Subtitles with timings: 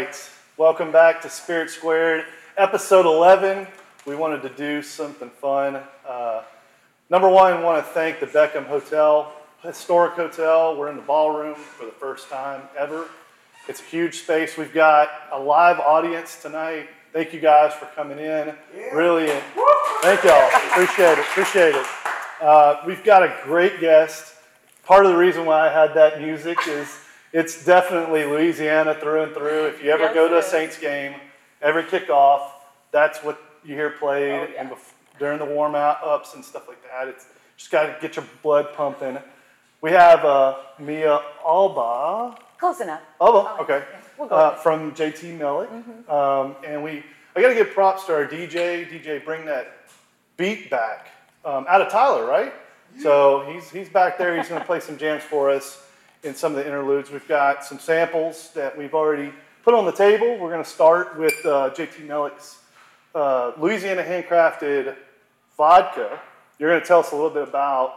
[0.00, 0.30] right.
[0.56, 2.24] Welcome back to Spirit Squared,
[2.56, 3.66] episode 11.
[4.06, 5.78] We wanted to do something fun.
[6.08, 6.42] Uh,
[7.10, 9.30] number one, I want to thank the Beckham Hotel,
[9.62, 10.74] historic hotel.
[10.74, 13.08] We're in the ballroom for the first time ever.
[13.68, 14.56] It's a huge space.
[14.56, 16.88] We've got a live audience tonight.
[17.12, 18.54] Thank you guys for coming in.
[18.94, 19.26] Really,
[20.00, 20.48] thank y'all.
[20.70, 21.18] Appreciate it.
[21.18, 21.86] Appreciate it.
[22.40, 24.34] Uh, we've got a great guest.
[24.82, 26.88] Part of the reason why I had that music is
[27.32, 29.66] it's definitely Louisiana through and through.
[29.66, 30.42] If you ever Yes, go to a.
[30.42, 31.14] Saints game,
[31.62, 32.48] every kickoff,
[32.90, 34.60] that's what you hear played, Oh, yeah.
[34.60, 37.08] and bef- during the warm ups and stuff like that.
[37.08, 39.18] It's just got to get your blood pumping.
[39.80, 42.36] We have uh, Mia Alba.
[42.58, 43.00] Close enough.
[43.20, 44.00] Alba, Oh, okay, yeah.
[44.18, 45.68] We'll go uh, from JT Meleck.
[45.68, 46.10] Mm-hmm.
[46.10, 47.02] Um, and we,
[47.36, 48.86] I got to give props to our DJ.
[48.90, 49.76] DJ, bring that
[50.36, 51.08] beat back
[51.44, 52.52] um, out of Tyler, right?
[52.98, 54.36] So he's he's back there.
[54.36, 55.86] He's going to play some jams for us
[56.22, 57.10] in some of the interludes.
[57.10, 59.32] We've got some samples that we've already
[59.64, 60.36] put on the table.
[60.38, 62.58] We're going to start with uh, JT Meleck's
[63.14, 64.96] uh, Louisiana handcrafted
[65.56, 66.20] vodka.
[66.58, 67.94] You're going to tell us a little bit about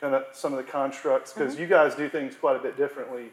[0.00, 1.62] kind of some of the constructs because Mm-hmm.
[1.62, 3.26] you guys do things quite a bit differently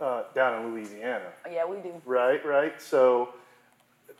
[0.00, 1.24] uh, down in Louisiana.
[1.50, 1.92] Yeah, we do.
[2.04, 2.80] Right, right.
[2.80, 3.30] So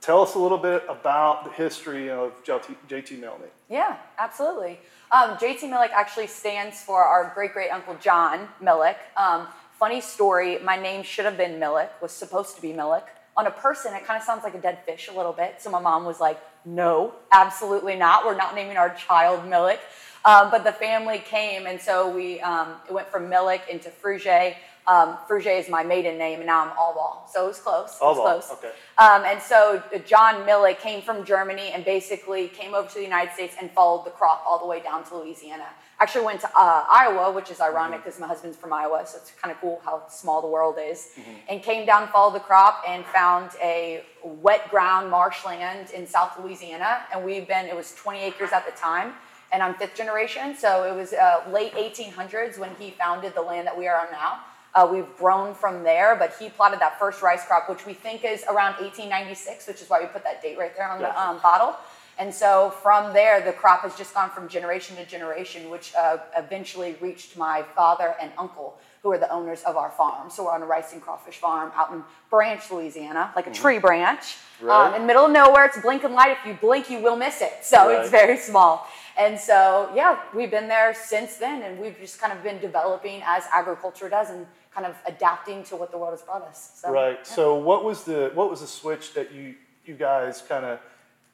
[0.01, 3.51] tell us a little bit about the history of JT, JT Melnick.
[3.69, 4.81] Yeah, absolutely.
[5.13, 8.97] Um, JT Meleck actually stands for our great great uncle John Meleck.
[9.17, 9.47] Um,
[9.83, 13.03] funny story, my name should have been Meleck, was supposed to be Meleck.
[13.37, 15.61] On a person, it kind of sounds like a dead fish a little bit.
[15.61, 18.25] So my mom was like, no, absolutely not.
[18.25, 19.81] We're not naming our child Meleck.
[20.25, 24.55] Um, but the family came, and so we um, it went from Meleck into Fruget.
[24.87, 27.29] Um, Fruget is my maiden name, and now I'm Albaugh.
[27.31, 27.97] So it was close.
[28.01, 28.51] It was Albaugh, close.
[28.53, 28.73] okay.
[28.99, 33.03] Um, and so uh, John Meleck came from Germany and basically came over to the
[33.03, 35.67] United States and followed the crop all the way down to Louisiana.
[36.01, 39.31] Actually went to uh, Iowa, which is ironic because my husband's from Iowa, so it's
[39.41, 41.11] kind of cool how small the world is.
[41.49, 47.03] And came down, followed the crop, and found a wet ground marshland in South Louisiana.
[47.15, 49.13] And we've been, it was 20 acres at the time.
[49.53, 53.67] And I'm fifth generation, so it was uh, late 1800s when he founded the land
[53.69, 54.41] that we are on now.
[54.75, 58.25] Uh, we've grown from there, but he plotted that first rice crop, which we think
[58.25, 61.39] is around 1896, which is why we put that date right there on the um,
[61.41, 61.77] bottle.
[62.19, 66.19] And so from there, the crop has just gone from generation to generation, which uh,
[66.37, 70.31] eventually reached my father and uncle, who are the owners of our farm.
[70.31, 73.79] So we're on a rice and crawfish farm out in Branch, Louisiana, like a tree
[73.79, 74.37] branch.
[74.69, 76.37] Um, in the middle of nowhere, it's blinking light.
[76.41, 77.53] If you blink, you will miss it.
[77.63, 78.01] So Right.
[78.01, 78.87] it's very small.
[79.19, 83.23] And so, yeah, we've been there since then, and we've just kind of been developing
[83.27, 86.73] as agriculture does and kind of adapting to what the world has brought us.
[86.77, 87.19] So, Right.
[87.19, 87.23] yeah.
[87.23, 90.79] So what was the what was the switch that you you guys kind of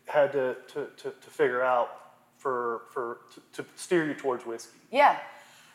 [0.06, 1.88] had to, to, to, to figure out
[2.38, 4.78] for for to, to steer you towards whiskey?
[4.90, 5.18] Yeah.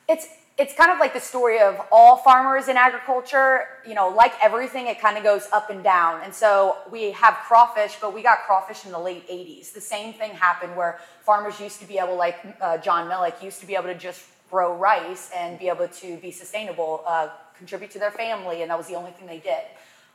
[0.07, 3.65] It's it's kind of like the story of all farmers in agriculture.
[3.87, 6.21] You know, like everything, it kind of goes up and down.
[6.23, 9.73] And so we have crawfish, but we got crawfish in the late 80s.
[9.73, 13.61] The same thing happened where farmers used to be able, like uh, John Meleck, used
[13.61, 17.29] to be able to just grow rice and be able to be sustainable, uh,
[17.63, 19.63] contribute to their family, and that was the only thing they did.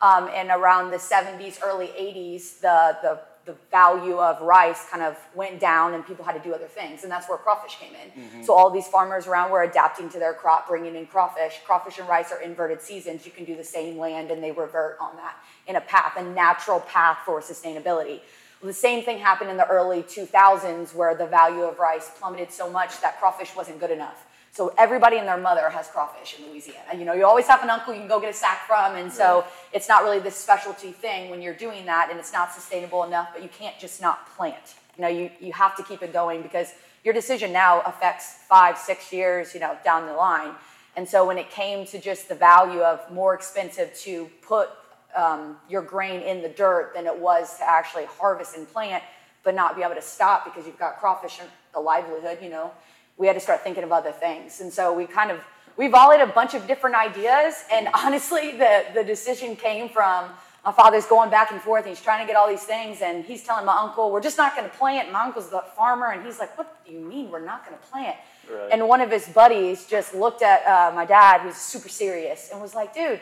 [0.02, 5.16] Um, and around the 70s, early 80s, the, the, the value of rice kind of
[5.34, 7.04] went down and people had to do other things.
[7.04, 8.44] And that's where crawfish came in.
[8.44, 11.54] So all these farmers around were adapting to their crop, bringing in crawfish.
[11.64, 13.24] Crawfish and rice are inverted seasons.
[13.24, 15.36] You can do the same land and they revert on that
[15.66, 18.20] in a path, a natural path for sustainability.
[18.62, 22.70] The same thing happened in the early 2000s where the value of rice plummeted so
[22.70, 24.26] much that crawfish wasn't good enough.
[24.58, 26.98] So everybody and their mother has crawfish in Louisiana.
[26.98, 29.12] You know, you always have an uncle you can go get a sack from, and
[29.12, 33.04] so it's not really this specialty thing when you're doing that, and it's not sustainable
[33.04, 33.28] enough.
[33.32, 34.74] But you can't just not plant.
[34.96, 36.74] You know, you you have to keep it going because
[37.04, 40.50] your decision now affects five, six years, you know, down the line.
[40.96, 44.70] And so when it came to just the value of more expensive to put
[45.14, 49.04] um, your grain in the dirt than it was to actually harvest and plant,
[49.44, 52.72] but not be able to stop because you've got crawfish and the livelihood, you know,
[53.18, 54.60] we had to start thinking of other things.
[54.60, 55.40] And so we kind of
[55.76, 60.30] we volleyed a bunch of different ideas, and honestly, the the decision came from
[60.64, 61.84] my father's going back and forth.
[61.84, 64.38] And he's trying to get all these things, and he's telling my uncle, "We're just
[64.38, 67.00] not going to plant." And my uncle's the farmer, and he's like, "What do you
[67.00, 68.16] mean we're not going to plant?"
[68.50, 68.70] Right.
[68.72, 72.60] And one of his buddies just looked at uh, my dad, who's super serious, and
[72.60, 73.20] was like, "Dude,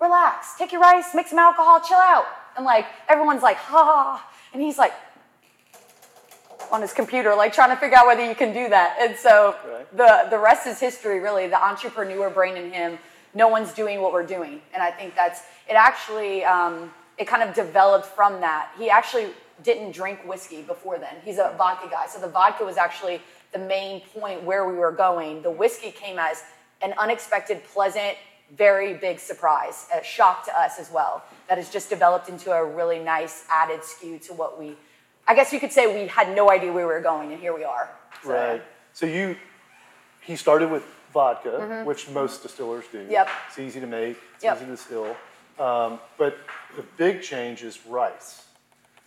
[0.00, 0.56] relax.
[0.58, 2.26] Take your rice, make some alcohol, chill out."
[2.56, 4.92] And like everyone's like, "Ha!" And he's like
[6.72, 8.96] on his computer, like trying to figure out whether you can do that.
[9.00, 9.96] And so Right.
[9.96, 11.20] the the rest is history.
[11.20, 12.98] Really, the entrepreneur brain in him.
[13.34, 15.74] No one's doing what we're doing, and I think that's it.
[15.74, 18.70] Actually, um, it kind of developed from that.
[18.78, 19.28] He actually
[19.62, 21.16] didn't drink whiskey before then.
[21.24, 23.20] He's a vodka guy, so the vodka was actually
[23.52, 25.42] the main point where we were going.
[25.42, 26.42] The whiskey came as
[26.82, 28.16] an unexpected, pleasant
[28.54, 31.22] very big surprise, a shock to us as well.
[31.48, 34.76] That has just developed into a really nice added SKU to what we,
[35.28, 37.54] I guess you could say we had no idea where we were going, and here
[37.54, 37.90] we are.
[38.22, 38.32] So.
[38.32, 38.62] Right.
[38.92, 39.36] So you,
[40.20, 41.86] he started with vodka, mm-hmm.
[41.86, 43.06] which most distillers do.
[43.08, 43.28] Yep.
[43.48, 44.16] It's easy to make.
[44.34, 44.56] It's yep.
[44.56, 45.16] easy to distill.
[45.58, 46.38] Um, but
[46.76, 48.44] the big change is rice.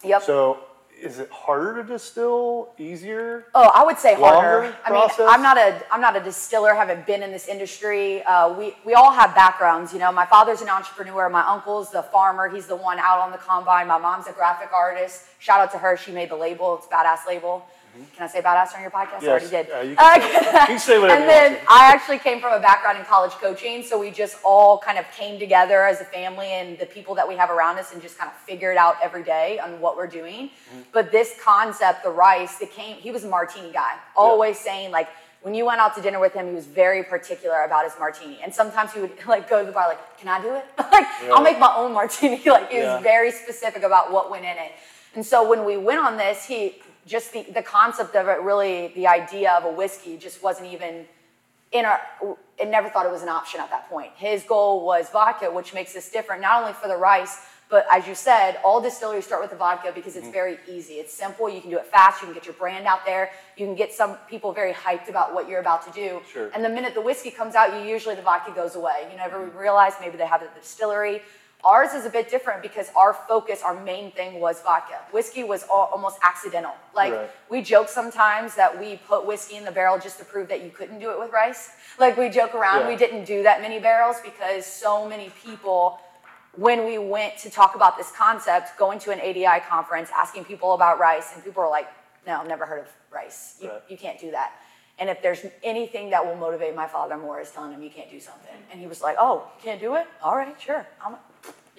[0.04, 0.24] Yep.
[0.24, 0.60] So
[1.01, 2.69] is it harder to distill?
[2.78, 3.46] Easier?
[3.56, 4.75] Oh, I would say harder.
[4.86, 6.74] I mean, I'm not a I'm not a distiller.
[6.74, 8.24] Haven't been in this industry.
[8.24, 9.94] Uh, we we all have backgrounds.
[9.94, 11.30] You know, my father's an entrepreneur.
[11.30, 12.50] My uncle's the farmer.
[12.50, 13.88] He's the one out on the combine.
[13.88, 15.25] My mom's a graphic artist.
[15.40, 15.98] Shout out to her.
[15.98, 16.75] She made the label.
[16.78, 17.66] It's a badass label.
[17.95, 18.15] Mm-hmm.
[18.15, 19.21] Can I say badass on your podcast?
[19.21, 19.24] Yes.
[19.24, 19.71] I already did.
[19.71, 21.19] Uh, you, can say, you can say whatever.
[21.19, 24.77] and then I actually came from a background in college coaching, so we just all
[24.77, 27.94] kind of came together as a family and the people that we have around us
[27.94, 30.47] and just kind of figured out every day on what we're doing.
[30.47, 30.81] Mm-hmm.
[30.91, 32.95] But this concept, the rice, it came.
[32.97, 34.71] He was a martini guy, always yeah.
[34.71, 35.09] saying like
[35.41, 38.39] when you went out to dinner with him, he was very particular about his martini.
[38.44, 40.65] And sometimes he would like go to the bar, like, "Can I do it?
[40.91, 42.95] like, I'll make my own martini." like, he yeah.
[42.95, 44.71] was very specific about what went in it.
[45.15, 48.92] And so when we went on this, he just the, the concept of it really
[48.96, 51.06] the idea of a whiskey just wasn't even
[51.72, 52.00] in our
[52.58, 54.12] it never thought it was an option at that point.
[54.16, 58.08] His goal was vodka which makes this different not only for the rice but as
[58.08, 60.34] you said all distilleries start with the vodka because it's mm-hmm.
[60.34, 60.94] very easy.
[60.94, 61.50] It's simple.
[61.50, 62.22] You can do it fast.
[62.22, 63.32] You can get your brand out there.
[63.58, 66.22] You can get some people very hyped about what you're about to do.
[66.32, 66.52] Sure.
[66.54, 69.08] and the minute the whiskey comes out you usually the vodka goes away.
[69.12, 69.58] You never mm-hmm.
[69.58, 71.22] realize maybe they have it at the distillery
[71.66, 75.00] Ours is a bit different because our focus, our main thing was vodka.
[75.12, 76.72] Whiskey was all, almost accidental.
[76.96, 77.30] Like right.
[77.50, 80.70] we joke sometimes that we put whiskey in the barrel just to prove that you
[80.70, 81.72] couldn't do it with rice.
[82.00, 82.88] Like we joke around, yeah.
[82.88, 86.00] we didn't do that many barrels because so many people,
[86.56, 90.76] when we went to talk about this concept, going to an ADI conference, asking people
[90.76, 91.90] about rice, and people were like,
[92.26, 93.58] "No, I've never heard of rice.
[93.62, 93.82] You, right.
[93.90, 94.54] you can't do that."
[94.98, 98.10] And if there's anything that will motivate my father more is telling him you can't
[98.10, 98.56] do something.
[98.72, 100.08] And he was like, "Oh, can't do it?
[100.24, 100.88] All right, sure.
[101.06, 101.16] I'm,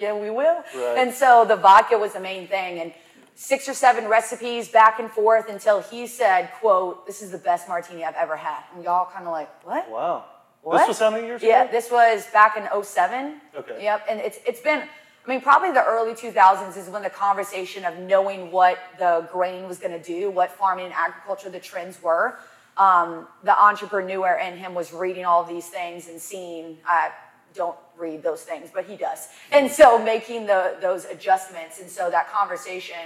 [0.01, 0.63] yeah, we will.
[0.75, 0.95] Right.
[0.97, 2.79] And so the vodka was the main thing.
[2.79, 2.93] And
[3.35, 7.67] six or seven recipes back and forth until he said, quote, this is the best
[7.67, 8.63] martini I've ever had.
[8.75, 9.89] And y'all kind of like, what?
[9.89, 10.25] Wow.
[10.61, 10.79] What?
[10.79, 11.65] This was how many years yeah, ago?
[11.65, 13.41] Yeah, this was back in 07.
[13.55, 13.83] Okay.
[13.83, 14.05] Yep.
[14.09, 17.97] And it's, it's been, I mean, probably the early 2000s is when the conversation of
[17.97, 22.37] knowing what the grain was going to do, what farming and agriculture the trends were.
[22.77, 27.09] Um, the entrepreneur in him was reading all these things and seeing, uh,
[27.53, 29.29] don't read those things, but he does.
[29.51, 31.79] And so making the, those adjustments.
[31.79, 32.97] And so that conversation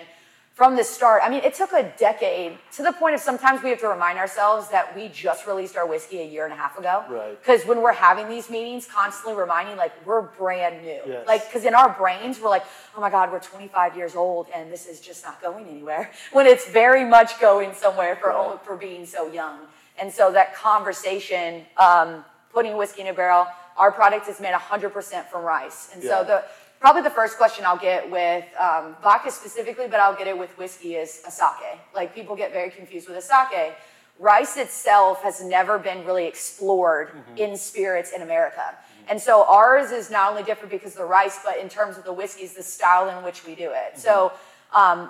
[0.55, 3.71] from the start, I mean, it took a decade to the point of sometimes we
[3.71, 6.79] have to remind ourselves that we just released our whiskey a year and a half
[6.79, 7.03] ago.
[7.09, 7.37] Right.
[7.37, 11.01] Because when we're having these meetings, constantly reminding, like, we're brand new.
[11.05, 11.27] Yes.
[11.27, 12.63] Like, because in our brains, we're like,
[12.95, 16.11] oh my God, we're 25 years old and this is just not going anywhere.
[16.31, 18.57] When it's very much going somewhere for, right.
[18.63, 19.59] for being so young.
[19.99, 25.25] And so that conversation, um, putting whiskey in a barrel, our product is made 100%
[25.29, 25.89] from rice.
[25.93, 26.09] And yeah.
[26.09, 26.43] so the
[26.79, 30.55] probably the first question I'll get with um, vodka specifically, but I'll get it with
[30.57, 31.79] whiskey is a sake.
[31.93, 33.73] Like people get very confused with a sake.
[34.17, 37.37] Rice itself has never been really explored mm-hmm.
[37.37, 38.61] in spirits in America.
[38.61, 39.11] Mm-hmm.
[39.11, 42.05] And so ours is not only different because of the rice, but in terms of
[42.05, 43.93] the whiskeys, the style in which we do it.
[43.93, 43.99] Mm-hmm.
[43.99, 44.31] So
[44.73, 45.09] um,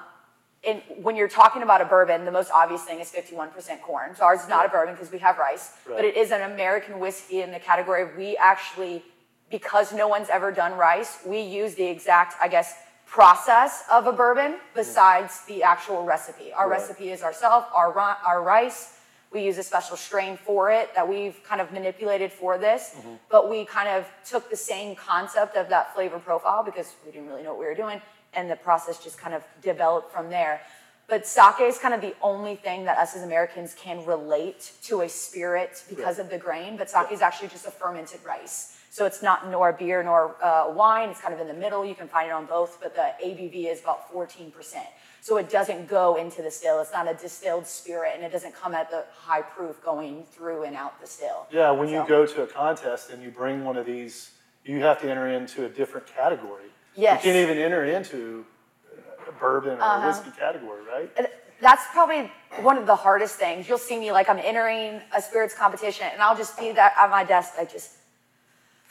[0.66, 4.16] in, when you're talking about a bourbon, the most obvious thing is 51% corn.
[4.16, 5.98] So ours is not a bourbon because we have rice, right.
[5.98, 9.04] but it is an American whiskey in the category we actually,
[9.50, 12.76] because no one's ever done rice, we use the exact, I guess,
[13.06, 16.52] process of a bourbon besides the actual recipe.
[16.52, 16.80] Our right.
[16.80, 18.94] recipe is ourself, our, our rice.
[19.32, 23.16] We use a special strain for it that we've kind of manipulated for this, mm-hmm.
[23.30, 27.28] but we kind of took the same concept of that flavor profile because we didn't
[27.28, 28.02] really know what we were doing
[28.36, 30.62] and the process just kind of developed from there.
[31.08, 35.02] But sake is kind of the only thing that us as Americans can relate to
[35.02, 36.78] a spirit because of the grain.
[36.78, 38.76] But sake is actually just a fermented rice.
[38.90, 41.10] So it's not nor beer nor uh, wine.
[41.10, 41.86] It's kind of in the middle.
[41.86, 44.54] You can find it on both, but the ABV is about 14%.
[45.22, 46.80] So it doesn't go into the still.
[46.82, 50.64] It's not a distilled spirit, and it doesn't come at the high proof going through
[50.64, 51.46] and out the still.
[51.52, 51.94] Yeah, when so.
[51.96, 54.32] you go to a contest and you bring one of these,
[54.64, 56.70] you have to enter into a different category.
[56.96, 57.26] Yes.
[57.26, 58.46] You can't even enter into
[59.28, 60.04] a bourbon or uh-huh.
[60.04, 61.30] a whiskey category, right?
[61.62, 63.68] That's probably one of the hardest things.
[63.68, 67.10] You'll see me like I'm entering a spirits competition, and I'll just be that at
[67.10, 67.92] my desk, like just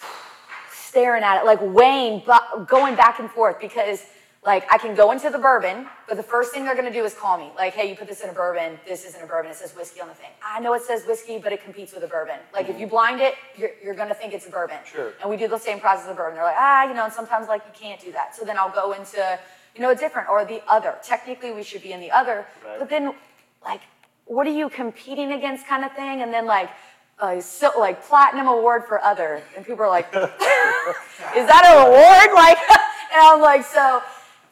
[0.73, 2.23] staring at it, like weighing,
[2.66, 4.04] going back and forth because
[4.44, 7.04] like I can go into the bourbon, but the first thing they're going to do
[7.04, 7.50] is call me.
[7.56, 8.78] Like, hey, you put this in a bourbon.
[8.86, 9.50] This isn't a bourbon.
[9.50, 10.28] It says whiskey on the thing.
[10.44, 12.36] I know it says whiskey, but it competes with a bourbon.
[12.52, 14.76] Like, if you blind it, you're, you're going to think it's a bourbon.
[14.84, 15.14] Sure.
[15.22, 16.34] And we do the same process of bourbon.
[16.34, 18.36] They're like, ah, you know, and sometimes like you can't do that.
[18.36, 19.38] So then I'll go into,
[19.74, 20.94] you know, a different or the other.
[21.02, 22.78] Technically, we should be in the other, right.
[22.78, 23.14] but then
[23.64, 23.80] like,
[24.26, 26.20] what are you competing against, kind of thing?
[26.20, 26.68] And then like
[27.18, 30.06] uh, so, like platinum award for other, and people are like,
[31.36, 32.58] "Is that an award?" Like,
[33.12, 34.02] and I'm like, so.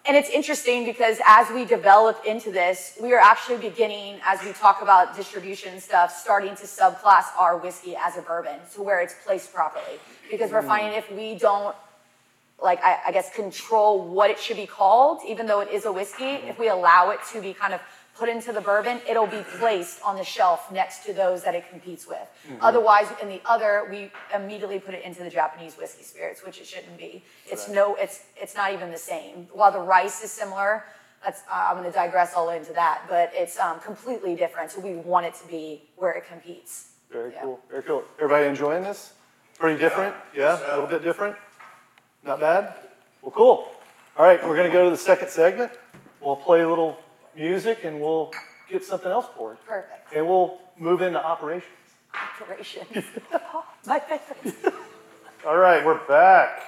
[0.04, 4.52] And it's interesting because as we develop into this, we are actually beginning, as we
[4.52, 9.14] talk about distribution stuff, starting to subclass our whiskey as a bourbon to where it's
[9.24, 10.00] placed properly.
[10.28, 10.66] Because we're mm.
[10.66, 11.76] finding if we don't,
[12.60, 15.92] like, I, I guess, control what it should be called, even though it is a
[15.92, 17.80] whiskey, if we allow it to be kind of
[18.16, 21.68] put into the bourbon, it'll be placed on the shelf next to those that it
[21.70, 22.18] competes with.
[22.18, 22.56] Mm-hmm.
[22.60, 26.66] Otherwise, in the other, we immediately put it into the Japanese whiskey spirits, which it
[26.66, 27.24] shouldn't be.
[27.46, 27.74] It's right.
[27.74, 29.48] no, it's it's not even the same.
[29.52, 30.84] While the rice is similar,
[31.24, 34.70] that's I'm going to digress all into that, but it's um, completely different.
[34.70, 36.88] So we want it to be where it competes.
[37.10, 37.42] Very yeah.
[37.42, 37.60] cool.
[37.70, 38.04] Very cool.
[38.18, 39.12] Everybody enjoying this?
[39.58, 40.14] Pretty different?
[40.34, 41.36] Yeah, a little bit different.
[42.24, 42.74] Not bad.
[43.20, 43.68] Well, cool.
[44.16, 45.72] All right, we're going to go to the second segment.
[46.20, 46.98] We'll play a little
[47.36, 48.32] music and we'll
[48.68, 49.58] get something else for it.
[49.66, 50.14] Perfect.
[50.14, 51.70] And we'll move into operations.
[52.14, 53.04] Operations.
[53.32, 54.74] oh, my favorite.
[55.46, 56.62] All right, we're back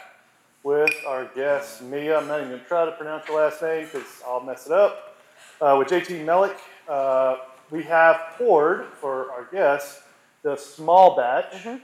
[0.62, 2.18] with our guest, Mia.
[2.18, 4.73] I'm not even going to try to pronounce your last name because I'll mess it
[4.73, 5.16] up.
[5.61, 6.56] Uh, with JT Meleck,
[6.88, 7.37] uh,
[7.71, 10.00] we have poured for our guest
[10.42, 11.52] the small batch.
[11.52, 11.76] Mm-hmm.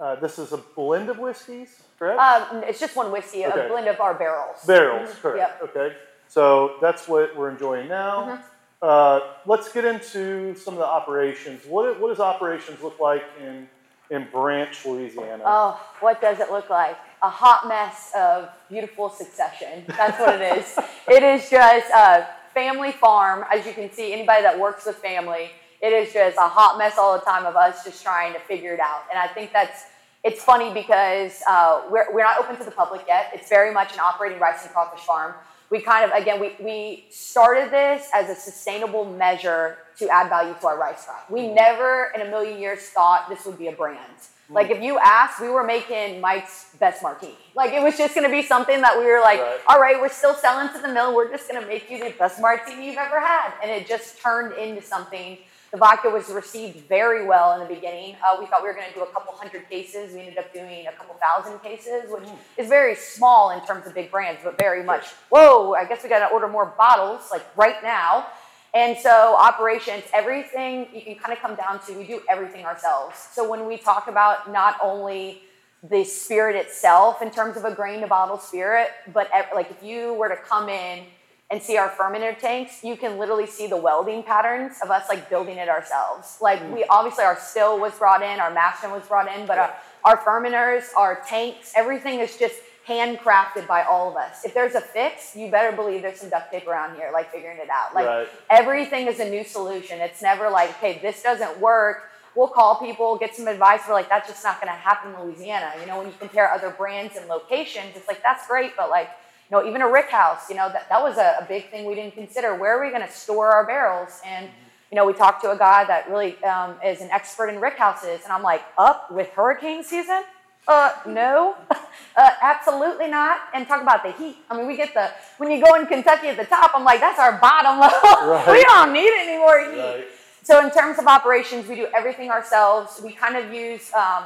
[0.00, 2.20] Uh, this is a blend of whiskeys, correct?
[2.20, 3.66] Um, it's just one whiskey, okay.
[3.66, 4.64] a blend of our barrels.
[4.64, 5.20] Barrels, mm-hmm.
[5.20, 5.52] correct.
[5.60, 5.76] Yep.
[5.76, 5.96] Okay.
[6.28, 8.22] So that's what we're enjoying now.
[8.22, 8.42] Mm-hmm.
[8.80, 11.64] Uh, let's get into some of the operations.
[11.66, 13.68] What, what does operations look like in,
[14.10, 15.42] in Branch, Louisiana?
[15.44, 16.96] Oh, what does it look like?
[17.22, 19.84] A hot mess of beautiful succession.
[19.88, 20.78] That's what it is.
[21.08, 23.44] it is just a family farm.
[23.52, 25.50] As you can see, anybody that works with family,
[25.82, 28.74] it is just a hot mess all the time of us just trying to figure
[28.74, 29.02] it out.
[29.10, 29.86] And I think that's
[30.24, 33.30] it's funny because uh, we're, we're not open to the public yet.
[33.32, 35.34] It's very much an operating rice and crawfish farm
[35.70, 40.54] we kind of again we, we started this as a sustainable measure to add value
[40.60, 41.54] to our rice crop we mm-hmm.
[41.54, 44.54] never in a million years thought this would be a brand mm-hmm.
[44.54, 48.26] like if you asked we were making mike's best martini like it was just going
[48.26, 49.60] to be something that we were like right.
[49.68, 52.14] all right we're still selling to the mill we're just going to make you the
[52.18, 55.38] best martini you've ever had and it just turned into something
[55.70, 58.16] the vodka was received very well in the beginning.
[58.24, 60.14] Uh, we thought we were going to do a couple hundred cases.
[60.14, 62.24] We ended up doing a couple thousand cases, which
[62.56, 66.08] is very small in terms of big brands, but very much, whoa, I guess we
[66.08, 68.26] got to order more bottles, like right now.
[68.74, 73.16] And so, operations, everything you can kind of come down to, we do everything ourselves.
[73.32, 75.42] So, when we talk about not only
[75.82, 80.14] the spirit itself in terms of a grain to bottle spirit, but like if you
[80.14, 81.04] were to come in
[81.50, 85.30] and see our fermenter tanks, you can literally see the welding patterns of us like
[85.30, 86.36] building it ourselves.
[86.40, 86.86] Like we mm.
[86.90, 89.70] obviously our still was brought in, our mashing was brought in, but uh,
[90.04, 94.44] our, our fermenters, our tanks, everything is just handcrafted by all of us.
[94.44, 97.58] If there's a fix, you better believe there's some duct tape around here, like figuring
[97.58, 97.94] it out.
[97.94, 98.28] Like right.
[98.50, 100.00] everything is a new solution.
[100.00, 102.10] It's never like, okay, this doesn't work.
[102.34, 103.80] We'll call people, get some advice.
[103.88, 105.72] We're like, that's just not going to happen in Louisiana.
[105.80, 109.10] You know, when you compare other brands and locations, it's like that's great, but like
[109.50, 111.86] you know, even a rick house, you know, that, that was a, a big thing
[111.86, 112.54] we didn't consider.
[112.54, 114.20] Where are we going to store our barrels?
[114.24, 114.48] And,
[114.90, 117.78] you know, we talked to a guy that really um, is an expert in rick
[117.78, 118.20] houses.
[118.24, 120.22] And I'm like, up with hurricane season?
[120.66, 123.40] Uh, no, uh, absolutely not.
[123.54, 124.36] And talk about the heat.
[124.50, 127.00] I mean, we get the, when you go in Kentucky at the top, I'm like,
[127.00, 128.30] that's our bottom level.
[128.30, 128.48] Right.
[128.52, 129.78] we don't need any more heat.
[129.78, 130.04] Right.
[130.42, 133.00] So in terms of operations, we do everything ourselves.
[133.02, 134.24] We kind of use um,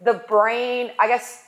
[0.00, 1.44] the brain, I guess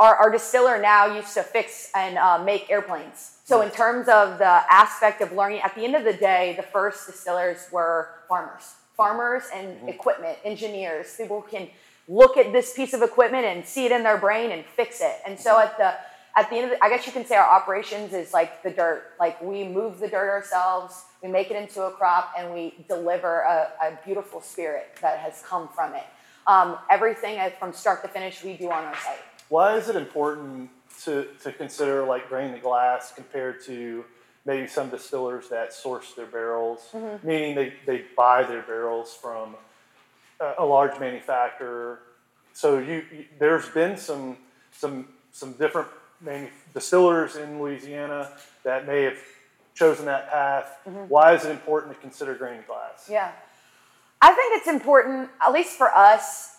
[0.00, 3.36] our, our distiller now used to fix and uh, make airplanes.
[3.44, 6.62] So in terms of the aspect of learning, at the end of the day, the
[6.62, 9.88] first distillers were farmers, farmers and mm-hmm.
[9.88, 11.14] equipment engineers.
[11.16, 11.68] People can
[12.08, 15.16] look at this piece of equipment and see it in their brain and fix it.
[15.26, 15.68] And so mm-hmm.
[15.68, 15.94] at the
[16.36, 18.70] at the end of the, I guess you can say our operations is like the
[18.70, 19.02] dirt.
[19.18, 23.40] Like we move the dirt ourselves, we make it into a crop, and we deliver
[23.40, 26.04] a, a beautiful spirit that has come from it.
[26.46, 29.18] Um, everything from start to finish we do on our site.
[29.50, 30.70] Why is it important
[31.04, 34.04] to, to consider like grain to glass compared to
[34.46, 37.26] maybe some distillers that source their barrels, mm-hmm.
[37.26, 39.56] meaning they, they buy their barrels from
[40.40, 42.00] a, a large manufacturer.
[42.52, 44.36] So you, you, there's been some
[44.72, 45.88] some some different
[46.20, 48.30] manu- distillers in Louisiana
[48.64, 49.18] that may have
[49.74, 50.78] chosen that path.
[50.88, 51.08] Mm-hmm.
[51.08, 53.08] Why is it important to consider grain glass?
[53.10, 53.32] Yeah,
[54.20, 56.56] I think it's important, at least for us,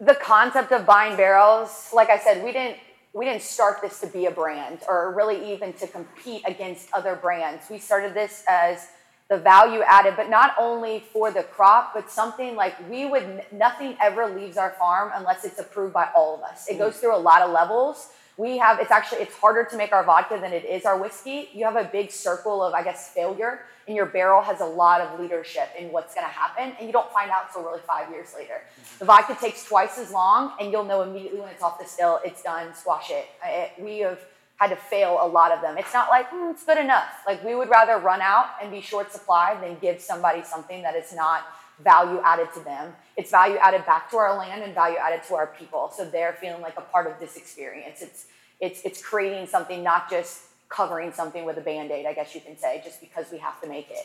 [0.00, 2.78] the concept of buying barrels, like I said, we didn't
[3.14, 7.16] we didn't start this to be a brand or really even to compete against other
[7.16, 7.64] brands.
[7.70, 8.86] We started this as
[9.30, 13.96] the value added, but not only for the crop, but something like we would nothing
[14.00, 16.68] ever leaves our farm unless it's approved by all of us.
[16.68, 17.00] It goes mm.
[17.00, 18.10] through a lot of levels.
[18.38, 21.50] We have it's actually it's harder to make our vodka than it is our whiskey.
[21.52, 25.00] You have a big circle of i guess failure and your barrel has a lot
[25.00, 28.10] of leadership in what's going to happen and you don't find out until really five
[28.10, 28.60] years later.
[28.98, 32.20] The vodka takes twice as long and you'll know immediately when it's off the still
[32.24, 34.20] it's done squash it, it we have
[34.56, 35.78] had to fail a lot of them.
[35.78, 37.22] It's not like mm, it's good enough.
[37.26, 40.94] Like we would rather run out and be short supply than give somebody something that
[40.94, 41.44] is not
[41.82, 42.92] value added to them.
[43.16, 45.92] It's value added back to our land and value added to our people.
[45.96, 48.02] So they're feeling like a part of this experience.
[48.02, 48.26] It's
[48.60, 52.58] it's it's creating something, not just covering something with a band-aid, I guess you can
[52.58, 54.04] say, just because we have to make it.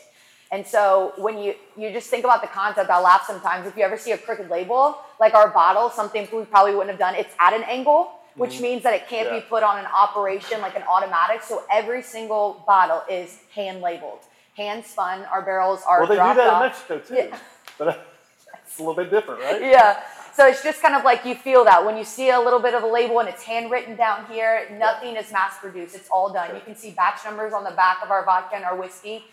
[0.50, 3.66] And so when you you just think about the concept, I laugh sometimes.
[3.66, 6.98] If you ever see a crooked label, like our bottle, something we probably wouldn't have
[6.98, 8.62] done, it's at an angle, which mm-hmm.
[8.62, 9.40] means that it can't yeah.
[9.40, 11.42] be put on an operation like an automatic.
[11.42, 14.20] So every single bottle is hand labeled,
[14.56, 15.24] hand spun.
[15.24, 16.00] Our barrels are.
[16.00, 16.62] Well, they do that off.
[16.62, 17.14] in Mexico too.
[17.14, 17.38] Yeah.
[17.78, 18.06] But
[18.66, 19.60] it's a little bit different, right?
[19.60, 20.00] Yeah.
[20.34, 22.74] So it's just kind of like you feel that when you see a little bit
[22.74, 25.94] of a label and it's handwritten down here, nothing is mass produced.
[25.94, 26.52] It's all done.
[26.56, 29.24] You can see batch numbers on the back of our vodka and our whiskey.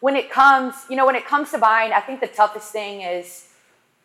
[0.00, 3.00] When it comes, you know, when it comes to buying, I think the toughest thing
[3.00, 3.48] is,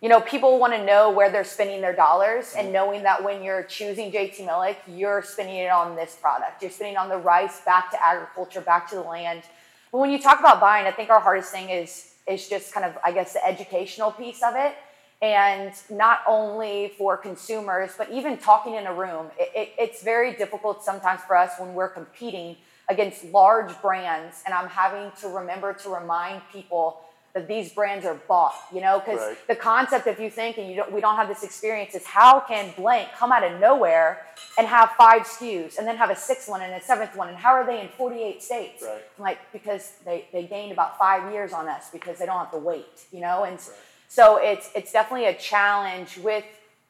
[0.01, 2.71] you know, people want to know where they're spending their dollars and mm.
[2.71, 6.61] knowing that when you're choosing JT Meleck, you're spending it on this product.
[6.61, 9.43] You're spending on the rice back to agriculture, back to the land.
[9.91, 12.85] But when you talk about buying, I think our hardest thing is is just kind
[12.85, 14.75] of, I guess, the educational piece of it.
[15.21, 19.27] And not only for consumers, but even talking in a room.
[19.39, 22.57] It, it, it's very difficult sometimes for us when we're competing
[22.89, 24.43] against large brands.
[24.45, 27.01] And I'm having to remember to remind people
[27.35, 29.47] that these brands are bought, you know, because right.
[29.49, 32.39] the concept, if you think and you don't, we don't have this experience, is how
[32.39, 34.25] can blank come out of nowhere
[34.57, 37.37] and have five SKUs and then have a sixth one and a seventh one, and
[37.37, 38.83] how are they in 48 states?
[38.83, 39.01] Right.
[39.19, 42.57] Like because they they gained about five years on us because they don't have to
[42.57, 43.69] wait, you know, and right.
[44.07, 46.45] so it's it's definitely a challenge with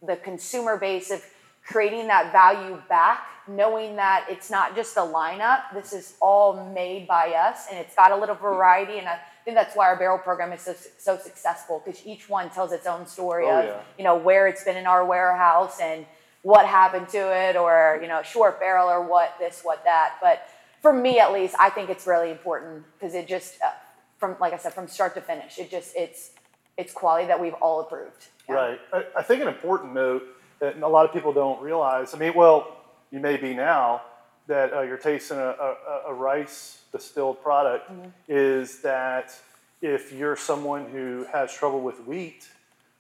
[0.06, 1.25] the consumer base of
[1.65, 7.07] creating that value back knowing that it's not just a lineup this is all made
[7.07, 10.17] by us and it's got a little variety and I think that's why our barrel
[10.17, 13.81] program is so, so successful because each one tells its own story oh, of yeah.
[13.98, 16.05] you know where it's been in our warehouse and
[16.41, 20.48] what happened to it or you know short barrel or what this what that but
[20.81, 23.69] for me at least i think it's really important because it just uh,
[24.17, 26.31] from like i said from start to finish it just it's
[26.77, 28.55] it's quality that we've all approved yeah.
[28.55, 30.24] right I, I think an important note
[30.59, 32.77] that a lot of people don't realize i mean well
[33.11, 34.01] you may be now
[34.48, 38.09] that uh, you're tasting a, a, a rice distilled product mm-hmm.
[38.27, 39.33] is that
[39.81, 42.48] if you're someone who has trouble with wheat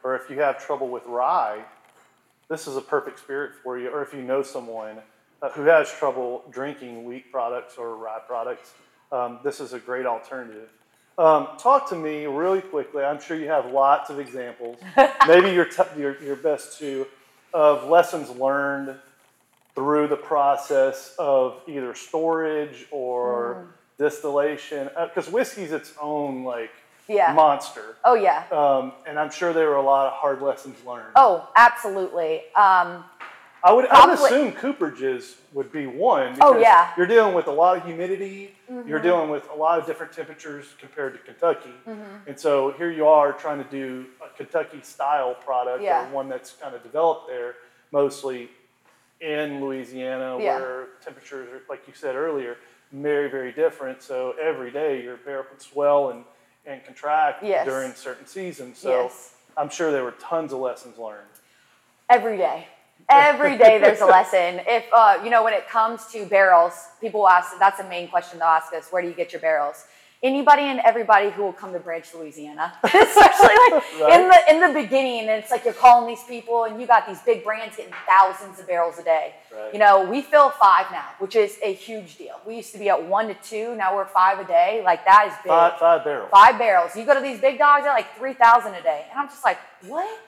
[0.03, 1.63] or if you have trouble with rye,
[2.47, 3.89] this is a perfect spirit for you.
[3.89, 4.97] Or if you know someone
[5.41, 8.73] uh, who has trouble drinking wheat products or rye products,
[9.11, 10.69] um, this is a great alternative.
[11.17, 13.03] Um, talk to me really quickly.
[13.03, 14.77] I'm sure you have lots of examples.
[15.27, 17.07] Maybe your, t- your, your best two
[17.55, 18.95] of lessons learned
[19.73, 26.71] through the process of either storage or mm distillation because uh, whiskey's its own like
[27.07, 27.33] yeah.
[27.33, 27.95] monster.
[28.03, 28.43] Oh yeah.
[28.51, 31.13] Um, and I'm sure there were a lot of hard lessons learned.
[31.15, 32.39] Oh, absolutely.
[32.55, 33.05] Um,
[33.63, 36.37] I would, I would assume cooperages would be one.
[36.41, 36.91] Oh yeah.
[36.97, 38.54] You're dealing with a lot of humidity.
[38.69, 38.89] Mm-hmm.
[38.89, 41.73] You're dealing with a lot of different temperatures compared to Kentucky.
[41.87, 42.27] Mm-hmm.
[42.27, 46.07] And so here you are trying to do a Kentucky style product yeah.
[46.07, 47.55] or one that's kind of developed there
[47.91, 48.49] mostly
[49.21, 50.57] in Louisiana yeah.
[50.57, 52.57] where temperatures are, like you said earlier,
[52.91, 54.01] very, very different.
[54.01, 56.23] So every day your barrel can swell and,
[56.65, 57.65] and contract yes.
[57.65, 58.79] during certain seasons.
[58.79, 59.35] So yes.
[59.57, 61.27] I'm sure there were tons of lessons learned.
[62.09, 62.67] Every day.
[63.09, 64.61] Every day there's a lesson.
[64.67, 68.39] If, uh, you know, when it comes to barrels, people ask, that's the main question
[68.39, 69.85] they'll ask us, where do you get your barrels?
[70.25, 72.73] anybody and everybody who will come to Branch, Louisiana.
[72.83, 74.19] Especially like right.
[74.19, 77.07] in the in the beginning, and it's like you're calling these people, and you got
[77.07, 79.35] these big brands getting thousands of barrels a day.
[79.53, 79.73] Right.
[79.73, 82.35] You know, we fill five now, which is a huge deal.
[82.45, 84.81] We used to be at one to two, now we're five a day.
[84.83, 85.49] Like that is big.
[85.49, 86.29] Five, five barrels.
[86.31, 86.95] Five barrels.
[86.95, 89.43] You go to these big dogs, they're like three thousand a day, and I'm just
[89.43, 90.19] like, what?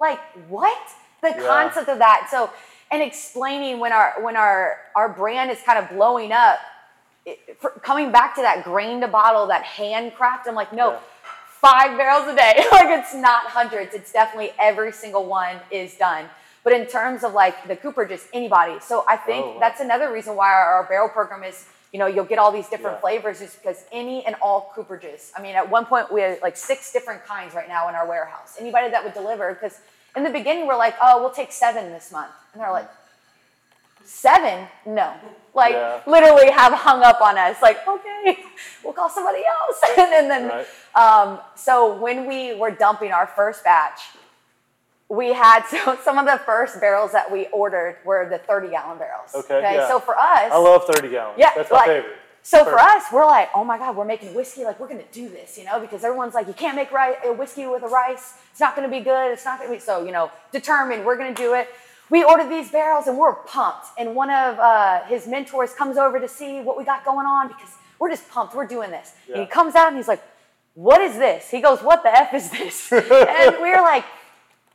[0.00, 0.88] Like what?
[1.24, 1.46] The yeah.
[1.46, 2.28] concept of that.
[2.30, 2.50] So,
[2.90, 6.60] and explaining when our when our our brand is kind of blowing up
[7.26, 10.98] it, coming back to that grain to bottle, that handcraft, I'm like, no, yeah.
[11.46, 12.64] five barrels a day.
[12.72, 13.94] like it's not hundreds.
[13.94, 16.26] It's definitely every single one is done.
[16.62, 18.80] But in terms of like the Cooper, just anybody.
[18.80, 19.60] So I think oh, wow.
[19.60, 22.68] that's another reason why our, our, barrel program is, you know, you'll get all these
[22.68, 23.00] different yeah.
[23.00, 25.30] flavors just because any and all Cooperages.
[25.36, 28.08] I mean, at one point we had like six different kinds right now in our
[28.08, 28.56] warehouse.
[28.58, 29.78] Anybody that would deliver, because
[30.16, 32.30] in the beginning we're like, oh, we'll take seven this month.
[32.52, 32.90] And they're like,
[34.04, 34.66] seven?
[34.86, 35.14] No
[35.54, 36.00] like yeah.
[36.06, 38.38] literally have hung up on us like okay
[38.82, 40.66] we'll call somebody else and then right.
[40.96, 44.00] um, so when we were dumping our first batch
[45.08, 48.98] we had so some of the first barrels that we ordered were the 30 gallon
[48.98, 49.34] barrels.
[49.34, 49.88] Okay, yeah.
[49.88, 51.36] So for us, I love 30 gallons.
[51.38, 52.16] Yeah, That's my like- favorite.
[52.44, 54.64] So for us, we're like, oh my God, we're making whiskey.
[54.64, 57.32] Like we're gonna do this, you know, because everyone's like, you can't make ri- uh,
[57.32, 58.34] whiskey with a rice.
[58.50, 59.32] It's not gonna be good.
[59.32, 60.04] It's not gonna be so.
[60.04, 61.06] You know, determined.
[61.06, 61.68] We're gonna do it.
[62.10, 63.86] We ordered these barrels and we're pumped.
[63.98, 67.48] And one of uh, his mentors comes over to see what we got going on
[67.48, 68.54] because we're just pumped.
[68.54, 69.14] We're doing this.
[69.32, 70.22] And he comes out and he's like,
[70.74, 71.50] what is this?
[71.50, 72.92] He goes, what the f is this?
[72.92, 74.04] and we're like,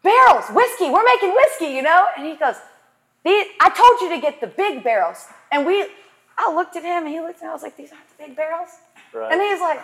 [0.02, 0.90] barrels, whiskey.
[0.90, 2.08] We're making whiskey, you know.
[2.18, 2.56] And he goes,
[3.24, 5.28] these, I told you to get the big barrels.
[5.52, 5.86] And we,
[6.40, 7.50] I looked at him and he looked at me.
[7.50, 8.70] I was like, these aren't the big barrels.
[9.14, 9.32] Right.
[9.32, 9.80] And he's like,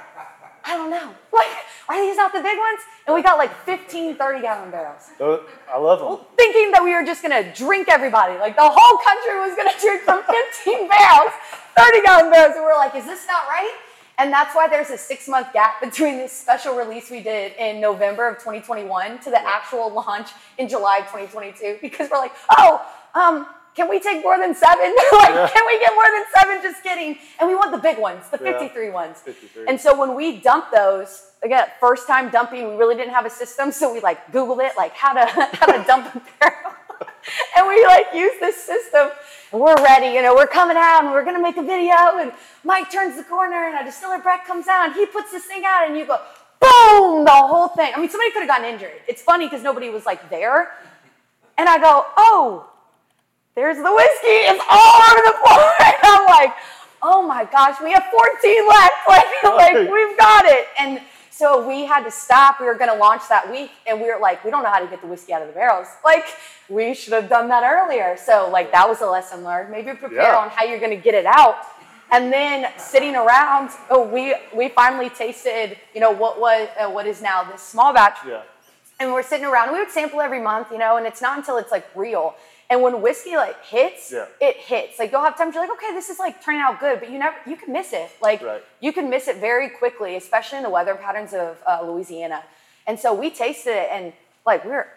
[0.64, 1.14] I don't know.
[1.36, 2.80] Like, are these not the big ones?
[3.06, 5.12] And we got like 15 30 gallon barrels.
[5.20, 6.26] I love them.
[6.38, 8.40] Thinking that we were just gonna drink everybody.
[8.40, 11.32] Like the whole country was gonna drink from 15 barrels,
[11.78, 12.56] 30 gallon barrels.
[12.56, 13.76] And we're like, is this not right?
[14.18, 17.82] And that's why there's a six month gap between this special release we did in
[17.82, 21.80] November of 2021 to the actual launch in July of 2022.
[21.82, 22.82] Because we're like, oh,
[23.14, 24.96] um, can we take more than seven?
[25.12, 25.50] like, Yeah.
[25.54, 26.62] can we get more than seven?
[26.64, 27.18] Just kidding.
[27.40, 28.54] And we want the big ones, the Yeah.
[28.54, 29.20] 53 ones.
[29.22, 29.66] 53.
[29.68, 33.30] And so when we dumped those, again, first time dumping, we really didn't have a
[33.30, 35.26] system, so we like Googled it, like how to
[35.60, 36.74] how to dump a barrel.
[37.58, 39.10] and we like use this system.
[39.52, 41.96] And we're ready, you know, we're coming out and we're gonna make a video.
[42.20, 42.32] And
[42.64, 45.64] Mike turns the corner and a distiller Brett comes out and he puts this thing
[45.66, 46.18] out and you go,
[46.62, 47.92] boom, the whole thing.
[47.96, 48.94] I mean, somebody could have gotten injured.
[49.08, 50.72] It's funny because nobody was like there.
[51.58, 52.70] And I go, oh,
[53.56, 54.38] there's the whiskey.
[54.52, 55.72] It's all over the floor.
[55.80, 56.54] And I'm like,
[57.02, 58.94] oh my gosh, we have 14 left.
[59.08, 60.68] Like, like we've got it.
[60.80, 61.00] And
[61.32, 62.60] so we had to stop.
[62.60, 64.80] We were going to launch that week, and we were like, we don't know how
[64.80, 65.88] to get the whiskey out of the barrels.
[66.04, 66.26] Like,
[66.70, 68.16] we should have done that earlier.
[68.18, 69.70] So, like, that was a lesson learned.
[69.70, 70.38] Maybe prepare Yeah.
[70.38, 71.58] on how you're going to get it out.
[72.12, 77.06] And then sitting around, oh, we we finally tasted, you know, what was uh, what
[77.06, 78.42] is now this small batch Yeah.
[79.00, 79.74] and we're sitting around.
[79.74, 82.36] We would sample every month, you know, and it's not until it's like real.
[82.70, 84.26] And when whiskey like hits, Yeah.
[84.42, 84.98] it hits.
[84.98, 87.20] Like you'll have times you're like, okay, this is like turning out good, but you
[87.20, 88.10] never, you can miss it.
[88.22, 88.64] Like Right.
[88.80, 92.44] you can miss it very quickly, especially in the weather patterns of uh, Louisiana.
[92.88, 94.14] And so we tasted it, and
[94.46, 94.88] like we we're,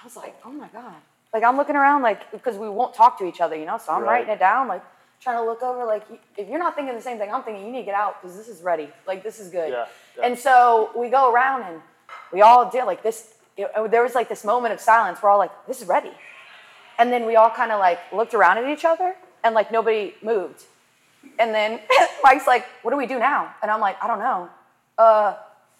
[0.00, 0.94] I was like, oh my god.
[1.34, 3.78] Like I'm looking around, like because we won't talk to each other, you know.
[3.78, 4.10] So I'm Right.
[4.20, 4.82] writing it down, like
[5.20, 6.04] trying to look over, like
[6.36, 8.36] if you're not thinking the same thing I'm thinking, you need to get out because
[8.36, 8.88] this is ready.
[9.06, 9.70] Like this is good.
[9.72, 10.24] Yeah, yeah.
[10.26, 11.82] And so we go around and
[12.32, 13.34] we all did like this.
[13.56, 15.20] it- there was like this moment of silence.
[15.20, 16.12] We're all like, this is ready.
[16.98, 20.14] And then we all kind of like looked around at each other and like nobody
[20.22, 20.64] moved.
[21.38, 21.80] And then
[22.22, 23.54] Mike's like, what do we do now?
[23.62, 24.48] And I'm like, I don't know.
[24.96, 25.36] Uh,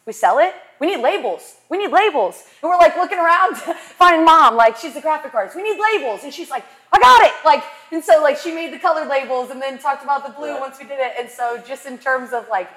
[0.06, 0.54] we sell it?
[0.80, 1.56] We need labels.
[1.68, 2.44] We need labels.
[2.62, 3.56] And we're like looking around,
[3.98, 5.56] finding mom, like she's a graphic artist.
[5.56, 6.24] We need labels.
[6.24, 7.34] And she's like, I got it.
[7.44, 10.58] Like, and so like she made the colored labels and then talked about the blue
[10.60, 11.12] once we did it.
[11.18, 12.70] And so just in terms of like,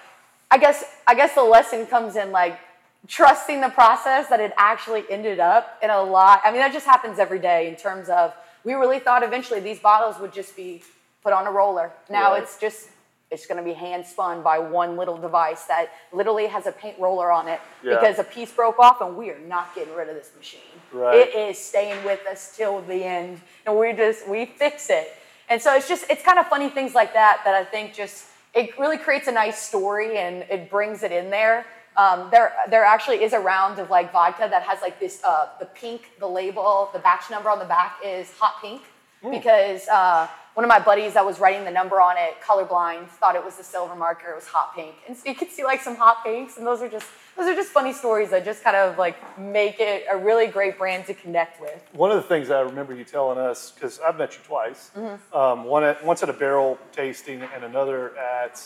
[0.50, 2.60] I guess I guess the lesson comes in like
[3.08, 6.42] trusting the process that it actually ended up in a lot.
[6.46, 8.34] I mean, that just happens every day in terms of
[8.64, 10.84] we really thought eventually these bottles would just be
[11.24, 11.92] put on a roller.
[12.10, 12.44] Now Right.
[12.44, 12.90] it's just
[13.32, 17.00] it's going to be hand spun by one little device that literally has a paint
[17.00, 17.94] roller on it Yeah.
[17.96, 20.60] because a piece broke off and we are not getting rid of this machine.
[20.92, 21.16] Right.
[21.16, 25.16] It is staying with us till the end and we just we fix it.
[25.50, 28.26] And so it's just it's kind of funny things like that that I think just
[28.54, 31.66] it really creates a nice story and it brings it in there.
[31.98, 35.50] Um, there, there actually is a round of like vodka that has like this, uh,
[35.60, 38.82] the pink, the label, the batch number on the back is hot pink
[39.30, 43.36] because uh, one of my buddies that was writing the number on it, colorblind, thought
[43.36, 44.32] it was the silver marker.
[44.32, 46.82] It was hot pink, and so you can see like some hot pinks, and those
[46.82, 50.18] are just those are just funny stories that just kind of like make it a
[50.18, 51.82] really great brand to connect with.
[51.94, 55.38] One of the things I remember you telling us, because I've met you twice, Mm-hmm.
[55.38, 58.62] um, one at, once at a barrel tasting and another at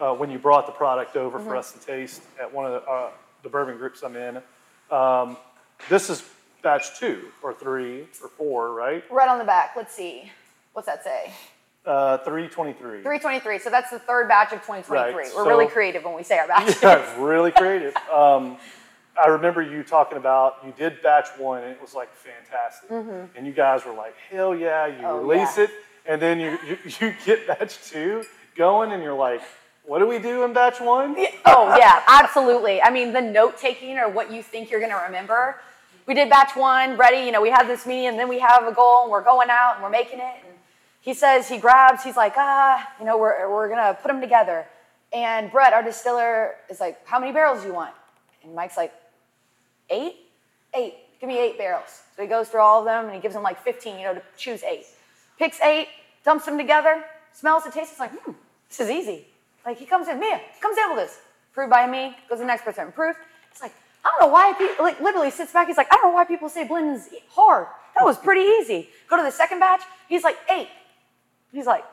[0.00, 1.48] uh, when you brought the product over Mm-hmm.
[1.48, 3.10] for us to taste at one of the, uh,
[3.42, 4.38] the bourbon groups I'm in.
[4.90, 5.36] Um,
[5.88, 6.22] this is
[6.62, 9.04] batch two or three or four, right?
[9.10, 9.72] Right on the back.
[9.76, 10.30] Let's see,
[10.72, 11.32] what's that say?
[11.86, 13.02] Uh, 323.
[13.02, 13.58] 323.
[13.60, 14.96] So that's the third batch of 2023.
[14.98, 16.82] Right, We're so- really creative when we say our batches.
[16.82, 17.94] Yeah, really creative.
[18.12, 18.56] Um,
[19.22, 23.46] I remember you talking about you did batch one and it was like fantastic, and
[23.46, 25.04] you guys were like, "Hell yeah!" You Mm-hmm.
[25.06, 25.64] Oh, release yeah.
[25.64, 25.70] it,
[26.06, 29.40] and then you, you you get batch two going, and you're like,
[29.88, 32.82] "What do we do in batch one?" oh yeah, absolutely.
[32.82, 35.56] I mean, the note taking or what you think you're going to remember.
[36.06, 37.24] We did batch one, ready.
[37.24, 39.48] You know, we had this meeting, and then we have a goal, and we're going
[39.50, 40.34] out, and we're making it.
[40.44, 40.54] And
[41.00, 42.04] he says he grabs.
[42.04, 44.66] He's like, ah, you know, we're we're gonna put them together.
[45.10, 47.94] And Brett, our distiller, is like, how many barrels do you want?
[48.44, 48.92] And Mike's like,
[49.88, 50.16] eight,
[50.74, 50.94] eight.
[51.18, 52.02] Give me eight barrels.
[52.14, 54.14] So he goes through all of them, and he gives them like 15, you know,
[54.14, 54.84] to choose eight.
[55.38, 55.88] Picks eight,
[56.24, 57.92] dumps them together, smells it, tastes.
[57.92, 58.32] It's like, hmm,
[58.68, 59.26] this is easy.
[59.64, 61.18] Like he comes in, Mia, come sample this.
[61.52, 62.16] Approved by me.
[62.28, 62.88] Goes to the next person.
[62.88, 63.18] Approved.
[63.50, 63.72] It's like,
[64.04, 65.66] I don't know why people, like literally sits back.
[65.66, 67.66] He's like, I don't know why people say blending's hard.
[67.96, 68.88] That was pretty easy.
[69.10, 69.82] Go to the second batch.
[70.08, 70.68] He's like, eight.
[71.52, 71.84] He's like,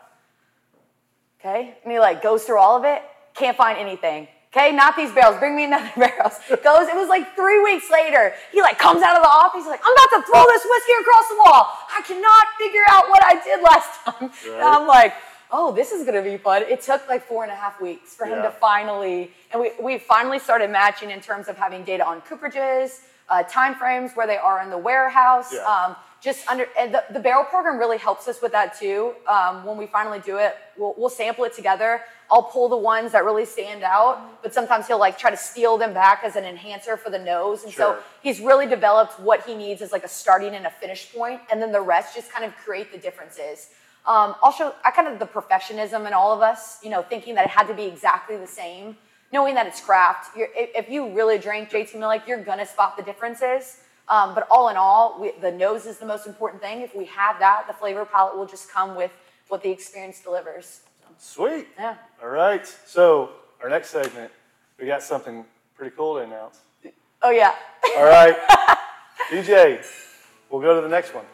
[1.40, 1.78] okay.
[1.84, 3.02] And he like goes through all of it.
[3.34, 4.28] Can't find anything.
[4.56, 5.38] Okay, not these barrels.
[5.38, 6.40] Bring me another barrels.
[6.48, 6.88] Goes.
[6.88, 8.34] It was like three weeks later.
[8.54, 9.64] He like comes out of the office.
[9.64, 11.68] He's like, I'm about to throw this whiskey across the wall.
[11.92, 14.30] I cannot figure out what I did last time.
[14.30, 14.56] Right.
[14.56, 15.14] And I'm like,
[15.58, 16.60] oh, this is gonna be fun.
[16.76, 18.48] It took like four and a half weeks for him Yeah.
[18.50, 22.88] to finally, and we we finally started matching in terms of having data on cooperages,
[23.30, 25.50] uh, time frames where they are in the warehouse.
[25.54, 25.74] Yeah.
[25.74, 25.96] Um,
[26.28, 29.00] just under and the, the barrel program really helps us with that too.
[29.36, 32.02] Um, when we finally do it, we'll, we'll sample it together.
[32.32, 35.78] I'll pull the ones that really stand out, but sometimes he'll like try to steal
[35.78, 37.64] them back as an enhancer for the nose.
[37.64, 37.98] And Sure.
[37.98, 41.40] so he's really developed what he needs as like a starting and a finish point,
[41.52, 43.58] and then the rest just kind of create the differences.
[44.08, 47.46] Um, also, I kind of the perfectionism in all of us, you know, thinking that
[47.46, 48.98] it had to be exactly the same,
[49.34, 50.38] knowing that it's craft.
[50.38, 53.82] You're, if, you really drink JT Meleck, you're gonna spot the differences.
[54.08, 56.82] Um, but all in all, we, the nose is the most important thing.
[56.82, 59.12] If we have that, the flavor palette will just come with
[59.48, 60.82] what the experience delivers.
[61.18, 61.68] Sweet.
[61.80, 61.96] Yeah.
[62.22, 62.68] All right.
[62.86, 63.32] So
[63.64, 64.32] our next segment,
[64.80, 66.60] we got something pretty cool to announce.
[67.22, 67.56] Oh yeah.
[67.98, 68.36] All right,
[69.32, 69.84] DJ,
[70.50, 71.26] we'll go to the next one.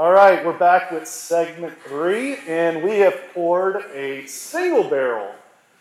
[0.00, 5.30] All right, we're back with segment three, and we have poured a single barrel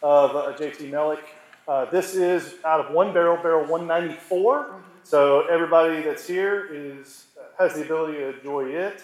[0.03, 1.21] of uh, JT Meleck.
[1.65, 4.75] Uh, this is out of one barrel, barrel 194.
[5.03, 7.27] So everybody that's here is
[7.57, 9.03] has the ability to enjoy it.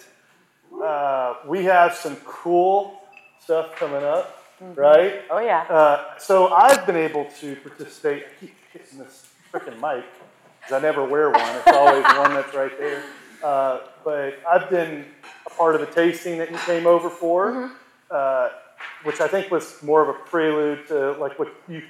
[0.84, 3.00] Uh, we have some cool
[3.40, 5.22] stuff coming up, right?
[5.30, 5.62] Oh yeah.
[5.62, 8.24] Uh, so I've been able to participate.
[8.24, 10.04] I keep hitting this freaking mic
[10.60, 11.40] because I never wear one.
[11.40, 13.02] It's always one that's right there.
[13.46, 15.04] Uh, but I've been
[15.46, 17.70] a part of a tasting that you came over for,
[18.10, 18.48] uh,
[19.04, 21.80] which I think was more of a prelude to like what you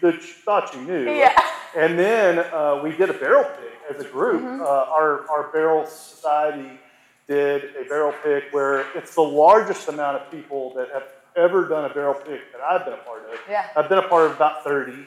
[0.45, 1.11] thought you knew.
[1.11, 1.35] Yeah.
[1.75, 4.43] And then uh, we did a barrel pick as a group.
[4.61, 6.79] Uh, our, our barrel society
[7.27, 11.05] did a barrel pick where it's the largest amount of people that have
[11.37, 13.39] ever done a barrel pick that I've been a part of.
[13.49, 13.67] Yeah.
[13.75, 15.07] I've been a part of about 30.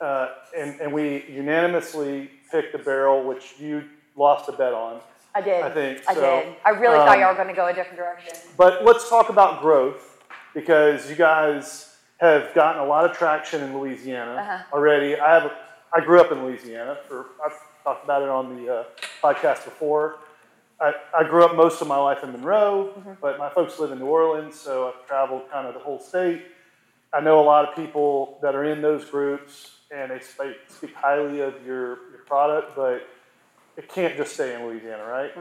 [0.00, 3.84] Uh, and, and we unanimously picked a barrel which you
[4.16, 4.98] lost a bet on.
[5.34, 5.62] I did.
[5.62, 6.20] I think I so.
[6.20, 6.54] did.
[6.64, 8.34] I really Um, thought y'all were going to go a different direction.
[8.56, 10.22] But let's talk about growth
[10.54, 14.62] because you guys have gotten a lot of traction in Louisiana Uh-huh.
[14.76, 15.18] already.
[15.18, 15.52] I have,
[15.92, 16.98] I grew up in Louisiana.
[17.08, 18.84] For I've talked about it on the uh,
[19.22, 20.16] podcast before.
[20.80, 23.12] I, I grew up most of my life in Monroe, Mm-hmm.
[23.20, 26.42] but my folks live in New Orleans, so I've traveled kind of the whole state.
[27.12, 30.94] I know a lot of people that are in those groups, and they speak, speak
[30.94, 33.06] highly of your, your product, but
[33.76, 35.32] it can't just stay in Louisiana, right?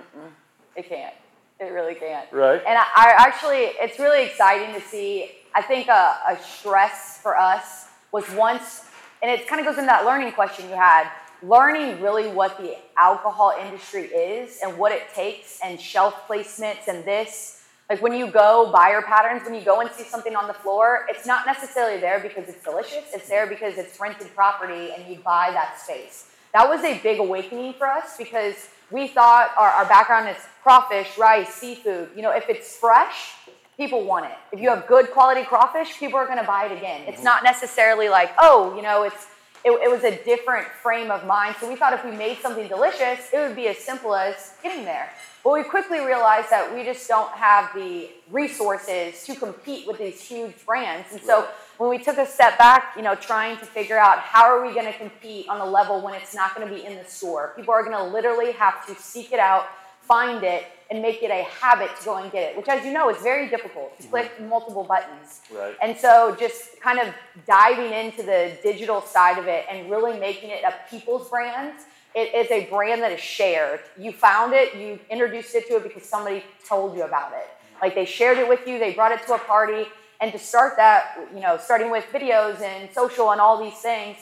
[0.76, 1.14] It can't.
[1.60, 2.32] It really can't.
[2.32, 2.62] Right.
[2.66, 5.32] And I, I actually, it's really exciting to see.
[5.54, 8.86] I think a, a stress for us was once,
[9.22, 11.10] and it kind of goes into that learning question you had.
[11.44, 17.04] Learning really what the alcohol industry is and what it takes, and shelf placements and
[17.04, 17.64] this.
[17.90, 21.06] Like when you go buyer patterns, when you go and see something on the floor,
[21.10, 23.04] it's not necessarily there because it's delicious.
[23.14, 26.31] It's there because it's rented property and you buy that space.
[26.54, 31.18] That was a big awakening for us because we thought our, our background is crawfish,
[31.18, 32.10] rice, seafood.
[32.16, 33.34] You know, if it's fresh,
[33.78, 34.38] people want it.
[34.52, 37.02] If you have good quality crawfish, people are going to buy it again.
[37.08, 39.28] It's not necessarily like, oh, you know, it's
[39.64, 41.56] it, it was a different frame of mind.
[41.60, 44.86] So we thought if we made something delicious, it would be as simple as getting
[44.86, 45.12] there.
[45.44, 50.22] But we quickly realized that we just don't have the resources to compete with these
[50.22, 51.12] huge brands.
[51.12, 51.48] And so
[51.82, 54.72] when we took a step back, you know, trying to figure out how are we
[54.72, 57.54] going to compete on a level when it's not going to be in the store.
[57.56, 59.66] People are going to literally have to seek it out,
[60.00, 62.94] find it, and make it a habit to go and get it, which, as you
[62.94, 64.12] know, is very difficult to mm-hmm.
[64.12, 65.42] click multiple buttons.
[65.52, 65.76] Right.
[65.82, 67.12] And so, just kind of
[67.48, 71.74] diving into the digital side of it and really making it a people's brand.
[72.14, 73.80] It is a brand that is shared.
[73.98, 77.48] You found it, you introduced it to it because somebody told you about it.
[77.48, 77.82] Mm-hmm.
[77.82, 79.88] Like they shared it with you, they brought it to a party,
[80.22, 84.18] and to start that, you know, starting with videos and social and all these things,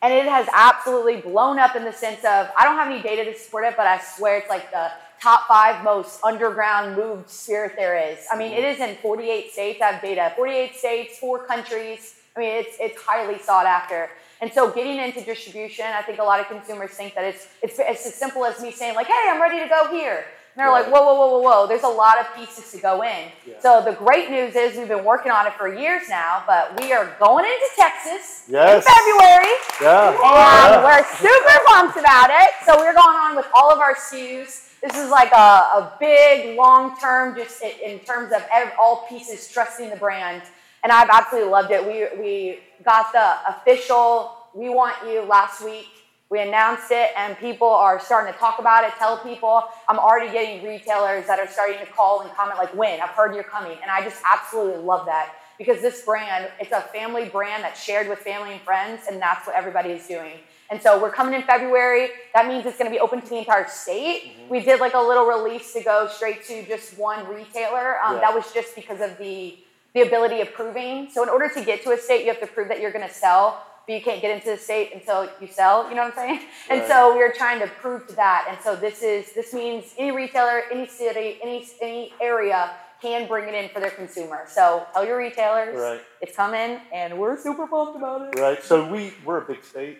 [0.00, 3.24] and it has absolutely blown up in the sense of I don't have any data
[3.30, 7.74] to support it, but I swear it's like the top five most underground moved spirit
[7.76, 8.18] there is.
[8.32, 9.80] I mean, it is in 48 states.
[9.80, 10.32] I have data.
[10.34, 12.16] 48 states, four countries.
[12.36, 14.10] I mean, it's it's highly sought after.
[14.40, 17.78] And so, getting into distribution, I think a lot of consumers think that it's it's,
[17.78, 20.70] it's as simple as me saying like, "Hey, I'm ready to go here." And they're
[20.70, 21.66] like, whoa, whoa, whoa, whoa, whoa.
[21.66, 23.30] There's a lot of pieces to go in.
[23.46, 23.54] Yeah.
[23.60, 26.92] So the great news is we've been working on it for years now, but we
[26.92, 28.84] are going into Texas Yes.
[28.84, 29.54] in February.
[29.80, 30.08] Yeah.
[30.10, 30.84] And Yeah.
[30.84, 32.50] we're super pumped about it.
[32.66, 34.68] So we're going on with all of our SKUs.
[34.82, 39.06] This is like a, a big, long term, just in, in terms of ev- all
[39.08, 40.42] pieces, trusting the brand.
[40.82, 41.86] And I've absolutely loved it.
[41.86, 45.86] We, we got the official we want you last week.
[46.32, 49.64] We announced it, and people are starting to talk about it, tell people.
[49.86, 53.02] I'm already getting retailers that are starting to call and comment, like, when?
[53.02, 53.76] I've heard you're coming.
[53.82, 58.08] And I just absolutely love that because this brand, it's a family brand that's shared
[58.08, 60.38] with family and friends, and that's what everybody is doing.
[60.70, 62.08] And so we're coming in February.
[62.32, 64.22] That means it's going to be open to the entire state.
[64.24, 64.48] Mm-hmm.
[64.48, 68.00] We did like a little release to go straight to just one retailer.
[68.02, 68.20] Um, yeah.
[68.22, 69.58] That was just because of the
[69.92, 71.10] the ability of proving.
[71.12, 73.06] So in order to get to a state, you have to prove that you're going
[73.06, 75.88] to sell, but you can't get into the state until you sell.
[75.88, 76.40] You know what I'm saying?
[76.70, 76.78] Right.
[76.78, 78.46] And so we are trying to prove to that.
[78.48, 83.48] And so this is this means any retailer, any city, any any area can bring
[83.48, 84.44] it in for their consumer.
[84.46, 86.00] So tell your retailers right.
[86.20, 88.40] it's coming, and we're super pumped about it.
[88.40, 88.62] Right.
[88.62, 89.98] So we we're a big state,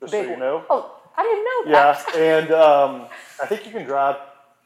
[0.00, 0.64] just big so you know.
[0.70, 2.04] Oh, I didn't know that.
[2.14, 3.08] Yeah, and um,
[3.42, 4.16] I think you can drive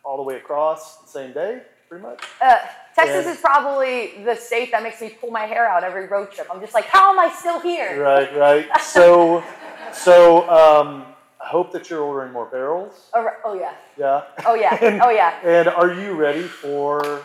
[0.05, 1.63] all the way across the same day,
[1.95, 2.25] pretty much.
[2.43, 2.59] Uh,
[2.95, 6.33] Texas and, is probably the state that makes me pull my hair out every road
[6.33, 6.49] trip.
[6.53, 8.03] I'm just like, how am I still here?
[8.03, 8.69] Right, right.
[8.81, 9.45] So,
[9.93, 11.05] so um,
[11.41, 13.11] I hope that you're ordering more barrels.
[13.15, 13.75] Oh, oh yeah.
[13.97, 14.23] Yeah.
[14.47, 14.79] Oh yeah.
[14.81, 15.39] and, oh yeah.
[15.45, 17.23] And are you ready for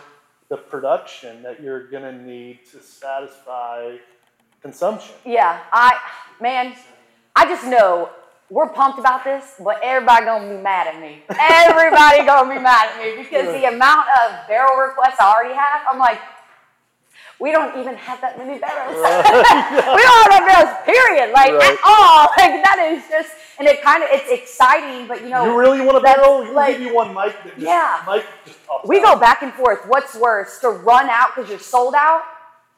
[0.48, 3.96] the production that you're to need to satisfy
[4.62, 5.14] consumption.
[5.24, 5.96] Yeah, I
[6.40, 6.74] man,
[7.36, 8.10] I just know
[8.50, 11.22] we're pumped about this, but everybody gonna be mad at me.
[11.30, 15.82] Everybody gonna be mad at me because the amount of barrel requests I already have,
[15.90, 16.18] I'm like,
[17.38, 18.96] we don't even have that many barrels.
[18.96, 21.32] we don't have that barrels, period.
[21.32, 21.72] Like right.
[21.72, 22.28] at all.
[22.36, 25.46] Like that is just, and it kind of it's exciting, but you know.
[25.46, 26.44] You really want a barrel?
[26.44, 27.34] You like, give you one mic.
[27.44, 28.02] Just, yeah.
[28.06, 29.80] Mic just we go back and forth.
[29.86, 32.22] What's worse, to run out because you're sold out,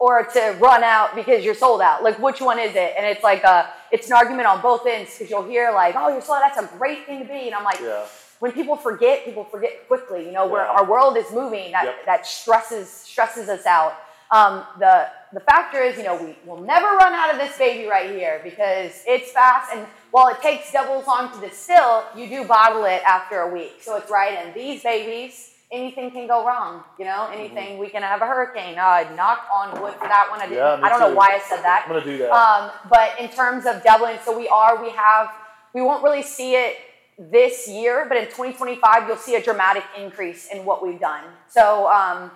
[0.02, 2.02] or to run out because you're sold out?
[2.02, 2.94] Like which one is it?
[2.98, 6.08] And it's like a, it's an argument on both ends because you'll hear like, oh,
[6.08, 6.52] you're sold out.
[6.52, 7.80] That's a great thing to be, and I'm like.
[7.80, 8.04] Yeah
[8.42, 10.26] when people forget, people forget quickly.
[10.26, 12.06] You know, where our world is moving, that, yep.
[12.06, 13.94] that stresses stresses us out.
[14.32, 17.88] Um, the, the factor is, you know, we will never run out of this baby
[17.88, 19.70] right here because it's fast.
[19.72, 23.54] And while it takes double as long to distill, you do bottle it after a
[23.54, 23.74] week.
[23.80, 24.32] So it's right.
[24.32, 26.84] And these babies, anything can go wrong.
[26.98, 27.70] You know, anything.
[27.70, 27.80] Mm-hmm.
[27.80, 28.78] We can have a hurricane.
[28.78, 30.40] Uh, knock on wood for that one.
[30.40, 31.08] I, didn't, yeah, I don't too.
[31.08, 31.86] know why I said that.
[31.88, 32.30] I'm to do that.
[32.30, 35.30] Um, but in terms of doubling, so we are, we have,
[35.74, 36.76] we won't really see it
[37.18, 41.24] this year, but in 2025, you'll see a dramatic increase in what we've done.
[41.48, 42.30] So, um,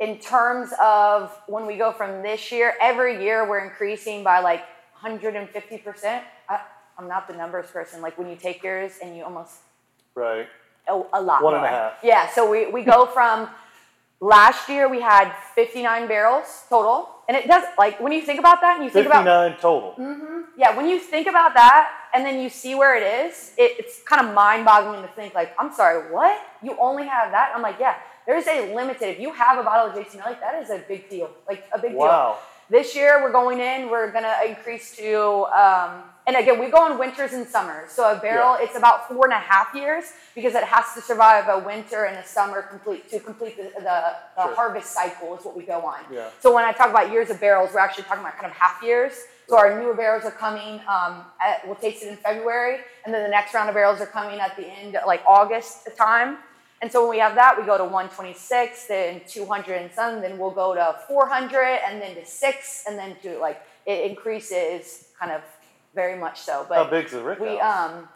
[0.00, 4.64] in terms of when we go from this year, every year we're increasing by like
[5.00, 6.22] 150%.
[6.48, 6.60] I,
[6.98, 8.02] am not the numbers person.
[8.02, 9.58] Like when you take yours and you almost.
[10.16, 10.48] Right.
[10.88, 11.56] A, a lot One more.
[11.56, 11.92] and a half.
[12.02, 13.48] Yeah, so we, we go from
[14.20, 17.08] last year we had 59 barrels total.
[17.28, 19.50] And it does, like when you think about that and you think 59 about.
[19.52, 19.94] 59 total.
[19.98, 23.76] Mm-hmm, yeah, when you think about that and then you see where it is, it,
[23.78, 26.38] it's kind of mind boggling to think, like, I'm sorry, what?
[26.62, 27.52] You only have that?
[27.54, 27.94] I'm like, yeah
[28.26, 31.08] there's a limited, if you have a bottle of JT Meleck, that is a big
[31.08, 31.30] deal.
[31.48, 32.38] Like a big wow.
[32.70, 32.78] deal.
[32.78, 36.90] This year we're going in, we're going to increase to, um, and again, we go
[36.90, 37.90] in winters and summers.
[37.90, 38.64] So a barrel, yeah.
[38.64, 40.04] it's about four and a half years
[40.34, 44.14] because it has to survive a winter and a summer complete to complete the, the,
[44.36, 44.54] the sure.
[44.54, 46.00] harvest cycle is what we go on.
[46.12, 46.28] Yeah.
[46.40, 48.82] So when I talk about years of barrels, we're actually talking about kind of half
[48.82, 49.14] years.
[49.48, 50.80] So our newer barrels are coming.
[50.88, 54.06] Um, at, we'll taste it in February, and then the next round of barrels are
[54.06, 56.38] coming at the end, like August time.
[56.80, 60.38] And so when we have that, we go to 126, then 200 and some, then
[60.38, 65.32] we'll go to 400, and then to six, and then to like it increases kind
[65.32, 65.42] of
[65.94, 66.66] very much so.
[66.68, 68.08] But How big's the rick We um,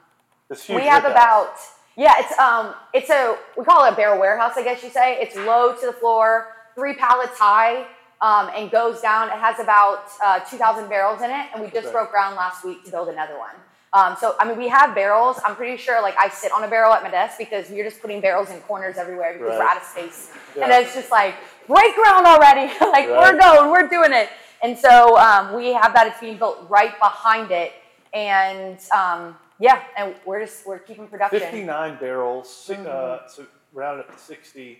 [0.50, 1.54] it's huge we have about
[1.96, 5.18] yeah, it's um, it's a we call it a barrel warehouse, I guess you say.
[5.20, 7.86] It's low to the floor, three pallets high.
[8.22, 9.28] Um, and goes down.
[9.28, 11.92] It has about uh, 2,000 barrels in it, and we just okay.
[11.92, 13.54] broke ground last week to build another one.
[13.92, 15.38] Um, so, I mean, we have barrels.
[15.44, 18.00] I'm pretty sure, like, I sit on a barrel at my desk because we're just
[18.00, 19.58] putting barrels in corners everywhere because right.
[19.58, 20.32] we're out of space.
[20.56, 20.64] Yeah.
[20.64, 21.34] And it's just like,
[21.66, 22.72] break ground already.
[22.80, 23.10] like, right.
[23.10, 24.28] we're going, we're doing it.
[24.62, 26.06] And so um, we have that.
[26.06, 27.72] It's being built right behind it.
[28.14, 31.40] And um, yeah, and we're just, we're keeping production.
[31.40, 32.86] 59 barrels, uh, mm-hmm.
[32.88, 34.78] uh, so rounded up to 60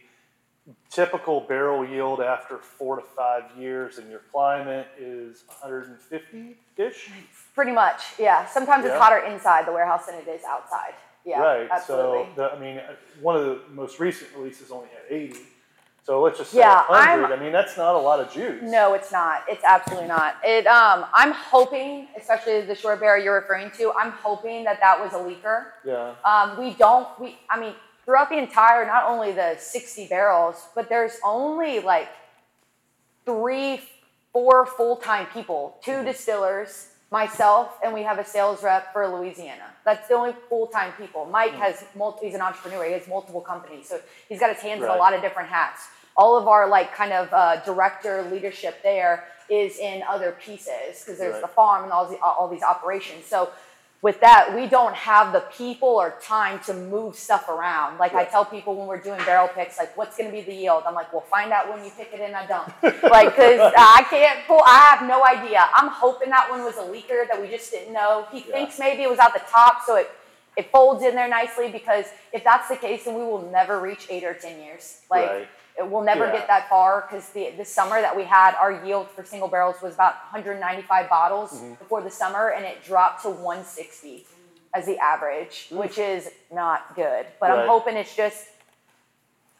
[0.91, 7.11] typical barrel yield after four to five years in your climate is 150 ish?
[7.55, 8.47] Pretty much, yeah.
[8.47, 8.93] Sometimes yeah.
[8.93, 10.95] it's hotter inside the warehouse than it is outside.
[11.25, 11.69] Yeah, right.
[11.71, 12.27] Absolutely.
[12.37, 12.81] So, the, I mean,
[13.21, 15.37] one of the most recent releases only had 80.
[16.07, 17.25] So let's just say yeah, 100.
[17.25, 18.63] I'm, I mean, that's not a lot of juice.
[18.63, 19.43] No, it's not.
[19.49, 20.37] It's absolutely not.
[20.45, 20.65] It.
[20.69, 25.15] Um, I'm hoping, especially the short barrel you're referring to, I'm hoping that that was
[25.15, 25.65] a leaker.
[25.85, 26.15] Yeah.
[26.25, 27.09] Um, we don't.
[27.19, 27.37] We.
[27.51, 32.09] I mean, throughout the entire, not only the 60 barrels, but there's only like
[33.25, 33.81] three,
[34.33, 36.07] four full time people, two mm-hmm.
[36.07, 39.75] distillers, myself, and we have a sales rep for Louisiana.
[39.85, 41.27] That's the only full time people.
[41.27, 41.59] Mike mm.
[41.59, 44.91] has multi, he's an entrepreneur, he has multiple companies, so he's got his hands right.
[44.91, 45.89] in a lot of different hats.
[46.17, 51.19] All of our like kind of uh, director leadership there is in other pieces because
[51.19, 51.43] there's Right.
[51.43, 53.27] the farm and all, the, all these operations.
[53.27, 53.51] So
[54.03, 57.99] with that, we don't have the people or time to move stuff around.
[57.99, 60.53] Like I tell people when we're doing barrel picks, like what's going to be the
[60.55, 60.83] yield?
[60.87, 62.73] I'm like, we'll find out when you pick it in a dump.
[62.83, 65.67] like, because I can't pull, I have no idea.
[65.75, 68.27] I'm hoping that one was a leaker that we just didn't know.
[68.33, 68.53] He Yeah.
[68.55, 70.11] thinks maybe it was at the top, so it
[70.57, 71.69] it folds in there nicely.
[71.71, 75.01] Because if that's the case, then we will never reach eight or ten years.
[75.11, 75.29] Like.
[75.29, 75.49] Right.
[75.79, 76.33] It will never Yeah.
[76.33, 79.77] get that far because the, the summer that we had, our yield for single barrels
[79.83, 81.75] was about 195 bottles Mm-hmm.
[81.75, 84.27] before the summer, and it dropped to 160
[84.75, 87.27] as the average, which is not good.
[87.41, 87.59] But Right.
[87.61, 88.47] I'm hoping it's just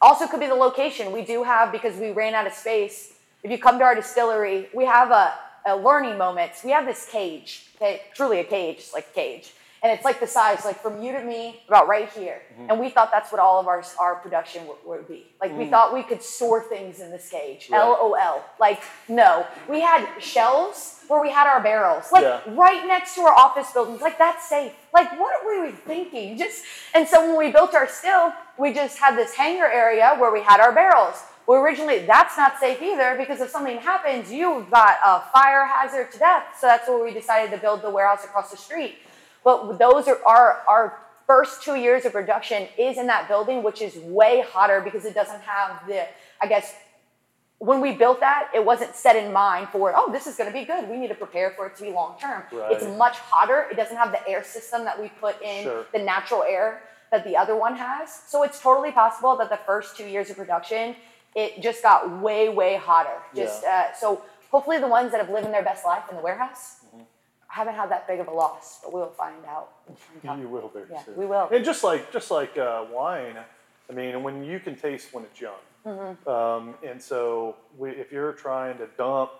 [0.01, 1.11] also could be the location.
[1.11, 3.13] We do have because we ran out of space.
[3.43, 5.33] If you come to our distillery, we have a,
[5.65, 6.63] a learning moments.
[6.63, 7.65] We have this cage,
[8.13, 9.53] truly a cage, like a cage.
[9.83, 12.41] And it's like the size, like from you to me, about right here.
[12.53, 12.71] Mm-hmm.
[12.71, 15.27] And we thought that's what all of our, our production would, would be.
[15.39, 15.69] Like we mm.
[15.69, 17.69] thought we could store things in this cage.
[17.71, 17.79] Right.
[17.79, 18.43] LOL.
[18.59, 19.45] Like, no.
[19.69, 22.41] We had shelves where we had our barrels, like Yeah.
[22.47, 24.01] right next to our office buildings.
[24.01, 24.73] Like that's safe.
[24.93, 26.37] Like what were we thinking?
[26.37, 26.63] Just
[26.93, 30.41] and so when we built our still, we just had this hangar area where we
[30.41, 31.23] had our barrels.
[31.45, 36.11] Well, originally that's not safe either because if something happens, you've got a fire hazard
[36.11, 36.43] to death.
[36.59, 38.95] So that's where we decided to build the warehouse across the street.
[39.47, 43.81] But those are our our first two years of production is in that building, which
[43.81, 46.05] is way hotter because it doesn't have the
[46.41, 46.75] I guess
[47.59, 50.53] when we built that, it wasn't set in mind for, oh, this is going to
[50.53, 50.87] be good.
[50.89, 52.43] We need to prepare for it to be long term.
[52.73, 53.65] It's much hotter.
[53.71, 55.85] It doesn't have the air system that we put in Sure.
[55.93, 58.13] the natural air that the other one has.
[58.27, 60.95] So it's totally possible that the first two years of production,
[61.35, 63.17] it just got way, way hotter.
[63.33, 64.21] Just uh, so
[64.51, 66.76] hopefully the ones that have lived in their best life in the warehouse
[67.49, 67.59] Mm-hmm.
[67.59, 69.69] haven't had that big of a loss, but we'll find out.
[70.23, 71.15] You will very Yeah, soon.
[71.15, 71.47] we will.
[71.51, 73.37] And just like just like uh, wine,
[73.89, 75.53] I mean, when you can taste when it's young,
[75.85, 76.27] Mm-hmm.
[76.29, 79.31] um, and so we, if you're trying to dump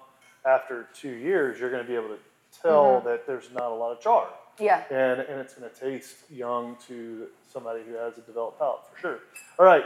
[0.45, 2.19] after two years, you're going to be able to
[2.61, 3.07] tell Mm-hmm.
[3.09, 4.27] that there's not a lot of char,
[4.59, 4.83] Yeah.
[4.89, 8.97] and and it's going to taste young to somebody who has a developed palate for
[8.99, 9.19] sure.
[9.59, 9.83] All right,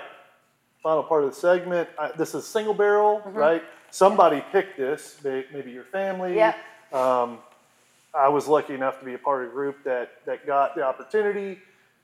[0.84, 1.90] final part of the segment.
[1.98, 3.64] I, this is single barrel, right?
[3.90, 6.36] Somebody picked this, maybe your family.
[6.36, 6.54] Yeah.
[6.94, 7.40] Um,
[8.14, 10.84] I was lucky enough to be a part of a group that, that got the
[10.84, 11.60] opportunity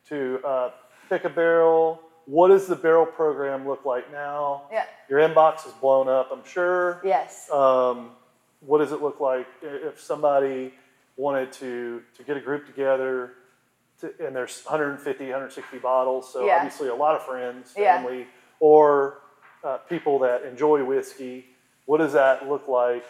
[0.10, 0.72] to uh,
[1.10, 2.02] pick a barrel.
[2.26, 4.64] What does the barrel program look like now?
[4.72, 4.86] Yeah.
[5.10, 7.02] Your inbox is blown up, I'm sure.
[7.04, 7.50] Yes.
[7.52, 8.12] Um,
[8.62, 10.74] what does it look like if somebody
[11.18, 13.34] wanted to, to get a group together
[14.02, 16.58] to, and there's 150, 160 bottles, so Yeah.
[16.58, 17.98] obviously a lot of friends, Yeah.
[17.98, 18.28] family,
[18.60, 19.20] or
[19.64, 21.46] uh, people that enjoy whiskey.
[21.86, 23.06] What does that look like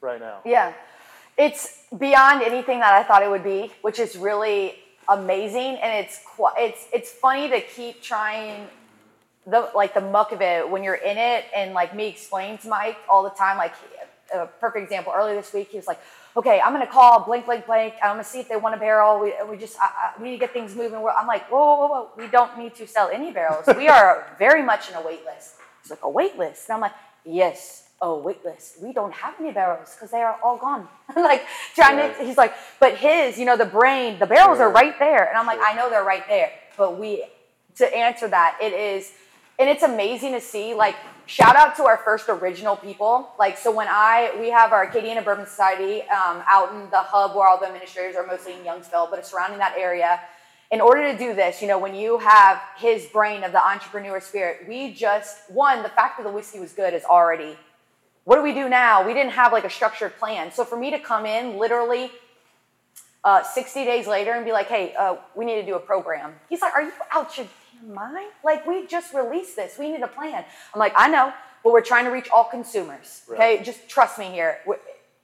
[0.00, 0.40] right now?
[0.44, 0.72] Yeah.
[1.36, 4.76] It's beyond anything that I thought it would be, which is really
[5.08, 5.76] amazing.
[5.76, 6.20] And it's
[6.58, 8.68] it's it's funny to keep trying
[9.46, 11.44] the like the muck of it when you're in it.
[11.54, 13.58] And like me explain to Mike all the time.
[13.58, 13.74] Like
[14.32, 16.00] a perfect example earlier this week he was like
[16.34, 17.94] okay I'm gonna call blank blank blank.
[18.02, 19.20] I'm gonna see if they want a barrel.
[19.20, 20.96] We, we just I, I, we need to get things moving.
[20.96, 23.66] I'm like whoa, whoa whoa whoa we don't need to sell any barrels.
[23.76, 25.56] We are very much in a wait list.
[25.80, 26.68] It's like a wait list?
[26.68, 26.92] And I'm like
[27.24, 30.86] yes oh wait list we don't have any barrels because they are all gone
[31.16, 31.42] like
[31.74, 32.16] trying Right.
[32.18, 34.68] to he's like but his you know the brain the barrels Sure.
[34.68, 35.66] are right there and I'm like Sure.
[35.66, 37.24] I know they're right there but we
[37.76, 39.12] to answer that it is
[39.58, 40.96] and it's amazing to see like
[41.26, 45.24] shout out to our first original people like so when i we have our acadiana
[45.24, 49.08] bourbon society um, out in the hub where all the administrators are mostly in youngsville
[49.08, 50.20] but it's surrounding that area
[50.70, 54.20] in order to do this you know when you have his brain of the entrepreneur
[54.20, 57.56] spirit we just one the fact that the whiskey was good is already
[58.24, 60.90] what do we do now we didn't have like a structured plan so for me
[60.90, 62.10] to come in literally
[63.24, 66.34] uh, 60 days later and be like, hey, uh, we need to do a program.
[66.50, 67.46] He's like, are you out your
[67.80, 68.30] damn mind?
[68.44, 69.78] Like, we just released this.
[69.78, 70.44] We need a plan.
[70.74, 73.22] I'm like, I know, but we're trying to reach all consumers.
[73.30, 73.64] Okay, Right.
[73.64, 74.58] just trust me here.
[74.66, 74.76] We're,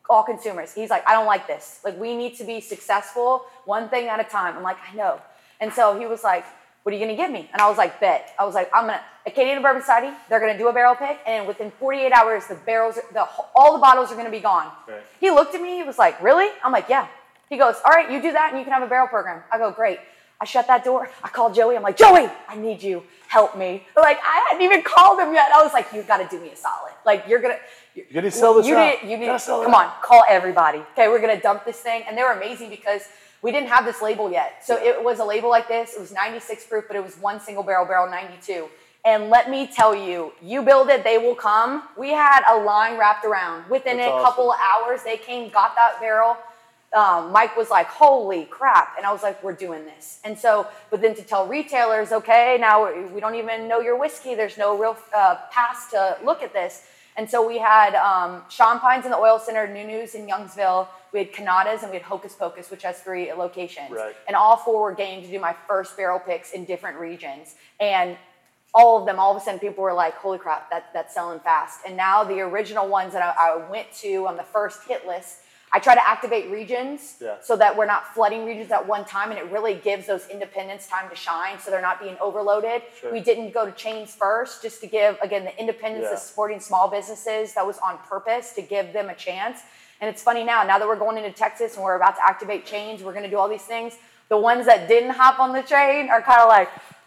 [0.09, 0.73] all consumers.
[0.75, 1.79] He's like, I don't like this.
[1.85, 4.57] Like, we need to be successful one thing at a time.
[4.57, 5.21] I'm like, I know.
[5.61, 6.45] And so he was like,
[6.83, 7.49] what are you gonna give me?
[7.53, 8.35] And I was like, bet.
[8.39, 10.17] I was like, I'm gonna Acadian Bourbon Society.
[10.29, 13.79] They're gonna do a barrel pick, and within 48 hours, the barrels, the all the
[13.81, 14.71] bottles are gonna be gone.
[14.89, 15.03] Right.
[15.21, 15.77] He looked at me.
[15.77, 16.49] He was like, really?
[16.65, 17.07] I'm like, yeah.
[17.49, 19.43] He goes, all right, you do that, and you can have a barrel program.
[19.53, 19.99] I go, great.
[20.41, 21.11] I shut that door.
[21.23, 21.77] I called Joey.
[21.77, 23.03] I'm like, Joey, I need you.
[23.29, 23.87] Help me.
[23.95, 25.51] Like I hadn't even called him yet.
[25.55, 26.93] I was like, you got to do me a solid.
[27.05, 27.59] Like you're gonna.
[27.95, 29.03] You gotta sell this You out.
[29.03, 29.11] need.
[29.11, 29.27] You need.
[29.27, 30.79] Come on, call everybody.
[30.93, 33.03] Okay, we're gonna dump this thing, and they were amazing because
[33.43, 34.65] we didn't have this label yet.
[34.65, 35.95] So it was a label like this.
[35.95, 38.69] It was 96 proof, but it was one single barrel barrel 92.
[39.05, 41.85] And let me tell you, you build it, they will come.
[41.97, 43.69] We had a line wrapped around.
[43.71, 44.25] Within That's a awesome.
[44.25, 46.37] couple of hours, they came, got that barrel.
[46.93, 50.67] Um, Mike was like, "Holy crap!" And I was like, "We're doing this." And so,
[50.91, 54.35] but then to tell retailers, "Okay, now we don't even know your whiskey.
[54.35, 56.83] There's no real uh, pass to look at this."
[57.17, 60.89] And so we had um, Sean Pines in the Oil Center, Nunu's in Youngsville.
[61.13, 63.91] We had Canada's and we had Hokus Pokus, which has three locations.
[63.91, 64.15] Right.
[64.27, 67.57] And all four were game to do my first barrel picks in different regions.
[67.81, 68.17] And
[68.73, 71.41] all of them, all of a sudden, people were like, "Holy crap, that, that's selling
[71.41, 75.07] fast!" And now the original ones that I, I went to on the first hit
[75.07, 75.39] list,
[75.73, 77.37] I try to activate regions Yeah.
[77.41, 80.89] so that we're not flooding regions at one time, and it really gives those independents
[80.89, 82.83] time to shine, so they're not being overloaded.
[83.01, 83.13] Sure.
[83.13, 86.15] We didn't go to chains first, just to give again the independents, Yeah.
[86.15, 87.55] the supporting small businesses.
[87.55, 89.61] That was on purpose to give them a chance.
[90.01, 92.67] And it's funny now, now that we're going into Texas and we're about to activate
[92.67, 93.97] chains, we're going to do all these things.
[94.29, 96.99] The ones that didn't hop on the train are kind of like, I'm so sorry.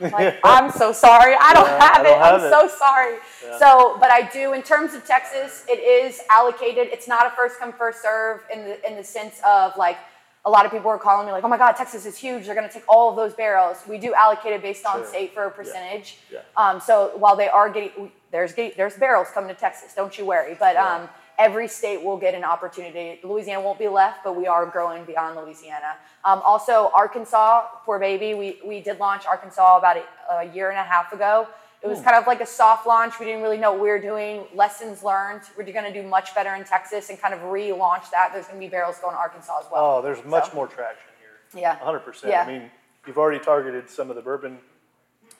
[0.00, 1.34] Like, I'm so sorry.
[1.40, 2.20] I don't Yeah, I have don't it.
[2.20, 2.50] I'm it.
[2.50, 3.16] so sorry.
[3.44, 3.58] Yeah.
[3.58, 6.88] So, but I do in terms of Texas, it is allocated.
[6.92, 9.98] It's not a first come first serve in the in the sense of like
[10.44, 12.46] a lot of people are calling me like, oh my God, Texas is huge.
[12.46, 13.76] They're going to take all of those barrels.
[13.88, 15.06] We do allocate it based on Sure.
[15.06, 16.18] state for a percentage.
[16.32, 16.40] Yeah.
[16.56, 19.94] Um, so while they are getting, there's there's barrels coming to Texas.
[19.94, 20.56] Don't you worry.
[20.58, 23.20] But um, every state will get an opportunity.
[23.22, 25.96] Louisiana won't be left, but we are growing beyond Louisiana.
[26.24, 28.34] Um, also, Arkansas, poor baby.
[28.34, 30.04] We we did launch Arkansas about a,
[30.34, 31.48] a year and a half ago.
[31.82, 33.18] It was kind of like a soft launch.
[33.18, 34.44] We didn't really know what we were doing.
[34.54, 35.42] Lessons learned.
[35.58, 38.30] We're going to do much better in Texas and kind of relaunch that.
[38.32, 39.96] There's going to be barrels going to Arkansas as well.
[39.98, 41.60] Oh, there's much So, more traction here.
[41.60, 41.76] Yeah.
[41.80, 42.28] 100%.
[42.28, 42.42] Yeah.
[42.42, 42.70] I mean,
[43.04, 44.58] you've already targeted some of the bourbon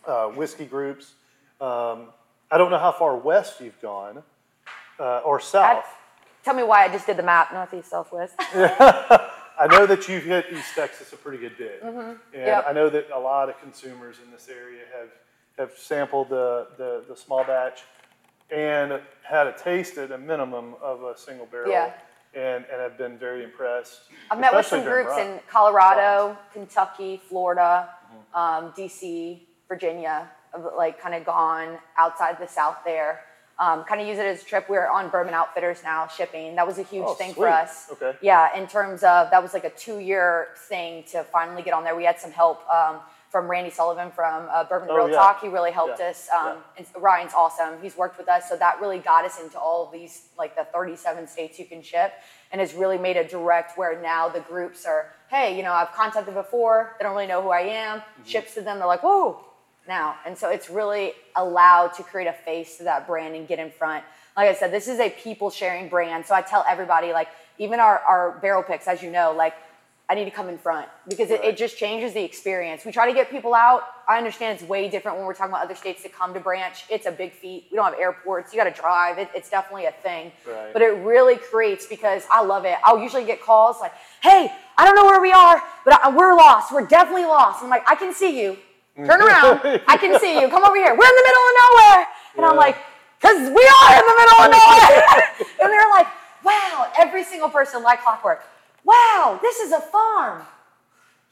[0.05, 1.12] uh, whiskey groups.
[1.61, 2.09] Um,
[2.51, 4.24] I don't know how far west you've gone
[4.99, 5.84] uh, or I- south.
[6.45, 8.34] tell me why I just did the map, northeast, southwest.
[8.38, 11.80] I know that you've hit East Texas a pretty good bit.
[11.82, 12.12] And Mm-hmm.
[12.34, 12.64] Yep.
[12.68, 15.09] I know that a lot of consumers in this area have,
[15.59, 17.82] have sampled the, the, the small batch
[18.51, 21.70] and had a taste at a minimum of a single barrel.
[21.70, 21.93] Yeah.
[22.34, 24.01] And, and have been very impressed.
[24.30, 28.36] I've met with some groups in Colorado, Kentucky, Florida, Mm-hmm.
[28.66, 30.28] um, DC, Virginia,
[30.76, 33.20] like kind of gone outside the South there.
[33.59, 34.69] Um, kind of use it as a trip.
[34.69, 36.57] We're on Bourbon Outfitters now, shipping.
[36.57, 37.43] That was a huge Oh, thing sweet.
[37.43, 37.89] for us.
[37.93, 38.17] Okay.
[38.21, 41.95] Yeah, in terms of that was like a two-year thing to finally get on there.
[41.95, 42.97] We had some help um,
[43.31, 45.17] from Randy Sullivan from uh, Bourbon Oh, Real yeah.
[45.17, 45.41] Talk.
[45.43, 46.29] He really helped Yeah, us.
[46.37, 47.75] Um, and Ryan's awesome.
[47.81, 50.65] He's worked with us, so that really got us into all of these, like the
[50.65, 52.13] 37 states you can ship,
[52.51, 55.93] and has really made a direct where now the groups are, hey, you know, I've
[55.93, 56.97] contacted before.
[56.99, 58.01] They don't really know who I am.
[58.01, 58.25] Mm-hmm.
[58.25, 58.79] Ships to them.
[58.79, 59.45] They're like, whoa,
[59.89, 60.16] now.
[60.26, 63.70] And so it's really allowed to create a face to that brand and get in
[63.70, 64.05] front.
[64.37, 66.24] Like I said, this is a people sharing brand.
[66.26, 67.28] So I tell everybody, like,
[67.59, 69.55] even our, our barrel picks, as you know, like,
[70.09, 71.51] I need to come in front because it, Right.
[71.51, 72.85] it just changes the experience.
[72.85, 73.83] We try to get people out.
[74.07, 76.85] I understand it's way different when we're talking about other states that come to branch.
[76.91, 77.68] It's a big feat.
[77.70, 78.53] We don't have airports.
[78.53, 79.16] You got to drive.
[79.18, 80.33] It, it's definitely a thing.
[80.47, 80.72] Right.
[80.72, 82.76] But it really creates because I love it.
[82.85, 86.35] I'll usually get calls like, "Hey, I don't know where we are, but I, we're
[86.35, 86.72] lost.
[86.72, 88.59] We're definitely lost." I'm like, "I can see you.
[88.97, 89.61] Turn around.
[89.88, 90.49] I can see you.
[90.49, 90.95] Come over here.
[90.95, 92.66] We're in the middle of nowhere." And I'm Yeah.
[92.66, 92.76] like,
[93.20, 95.03] "Cause we are in the middle of nowhere."
[95.62, 96.07] and they're like,
[96.45, 98.45] "Wow!" Every single person like clockwork.
[98.84, 100.47] Wow, this is a farm.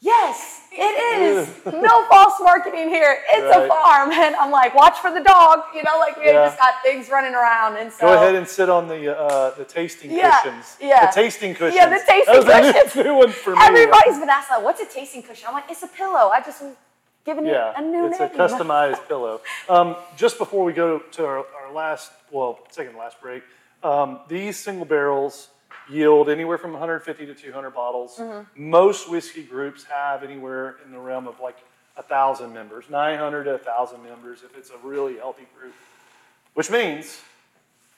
[0.02, 1.46] Yes, it is.
[1.66, 3.18] no false marketing here.
[3.32, 4.10] It's a farm.
[4.12, 5.58] And I'm like, watch for the dog.
[5.74, 6.46] You know, like we Yeah.
[6.46, 7.76] just got things running around.
[7.76, 10.78] And so Go ahead and sit on the uh, the tasting Yeah, cushions.
[10.80, 11.04] yeah.
[11.06, 11.74] The tasting cushions.
[11.76, 13.04] Yeah, the tasting That was a new- cushions.
[13.04, 13.58] new one for me.
[13.60, 15.48] everybody's been asking, like, what's a tasting cushion?
[15.48, 16.30] I'm like, it's a pillow.
[16.32, 16.62] I just
[17.24, 18.30] giving Yeah, it a new it's name.
[18.32, 19.40] a customized pillow.
[19.68, 23.42] Um, just before we go to our, our last, well, second last break,
[23.82, 25.48] um, these single barrels
[25.88, 28.16] yield anywhere from 150 to 200 bottles.
[28.16, 28.70] Mm-hmm.
[28.70, 31.58] Most whiskey groups have anywhere in the realm of like
[31.96, 35.74] a thousand members, 900 to a 1,000 members if it's a really healthy group.
[36.54, 37.20] Which means,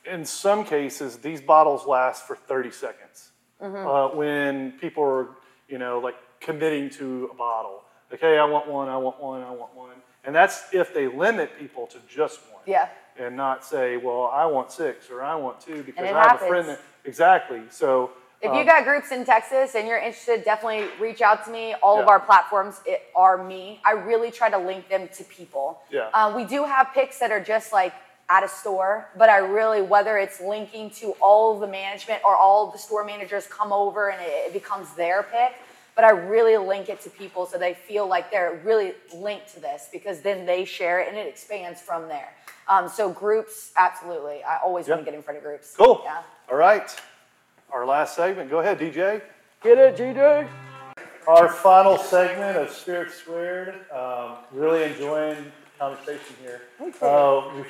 [0.04, 3.30] in some cases, these bottles last for 30 seconds.
[3.62, 3.86] Mm-hmm.
[3.86, 5.28] Uh, when people are,
[5.68, 7.81] you know, like committing to a bottle.
[8.12, 9.96] Like, hey, I want one, I want one, I want one.
[10.24, 12.62] And that's if they limit people to just one.
[12.66, 12.88] Yeah.
[13.18, 16.46] And not say, well, I want six or I want two because I have a
[16.46, 16.80] friend that.
[17.04, 17.62] Exactly.
[17.70, 18.10] So,
[18.40, 21.74] If um, you got groups in Texas and you're interested, definitely reach out to me.
[21.82, 23.80] All of our platforms it, are me.
[23.84, 25.80] I really try to link them to people.
[25.90, 26.10] Yeah.
[26.12, 27.94] Uh, we do have picks that are just like
[28.30, 32.36] at a store, but I really, whether it's linking to all of the management or
[32.36, 35.54] all the store managers come over and it, it becomes their pick,
[35.94, 39.60] but I really link it to people so they feel like they're really linked to
[39.60, 42.34] this because then they share it and it expands from there.
[42.68, 44.42] Um, so groups, absolutely.
[44.42, 45.74] I always want to get in front of groups.
[45.76, 46.00] Cool.
[46.04, 46.22] Yeah.
[46.50, 46.94] All right.
[47.70, 48.50] Our last segment.
[48.50, 49.20] Go ahead, DJ.
[49.62, 50.48] Get it, GJ.
[51.26, 53.74] Our final segment of Spirit Squared.
[53.94, 56.62] Um, really enjoying the conversation here.
[57.00, 57.62] Uh,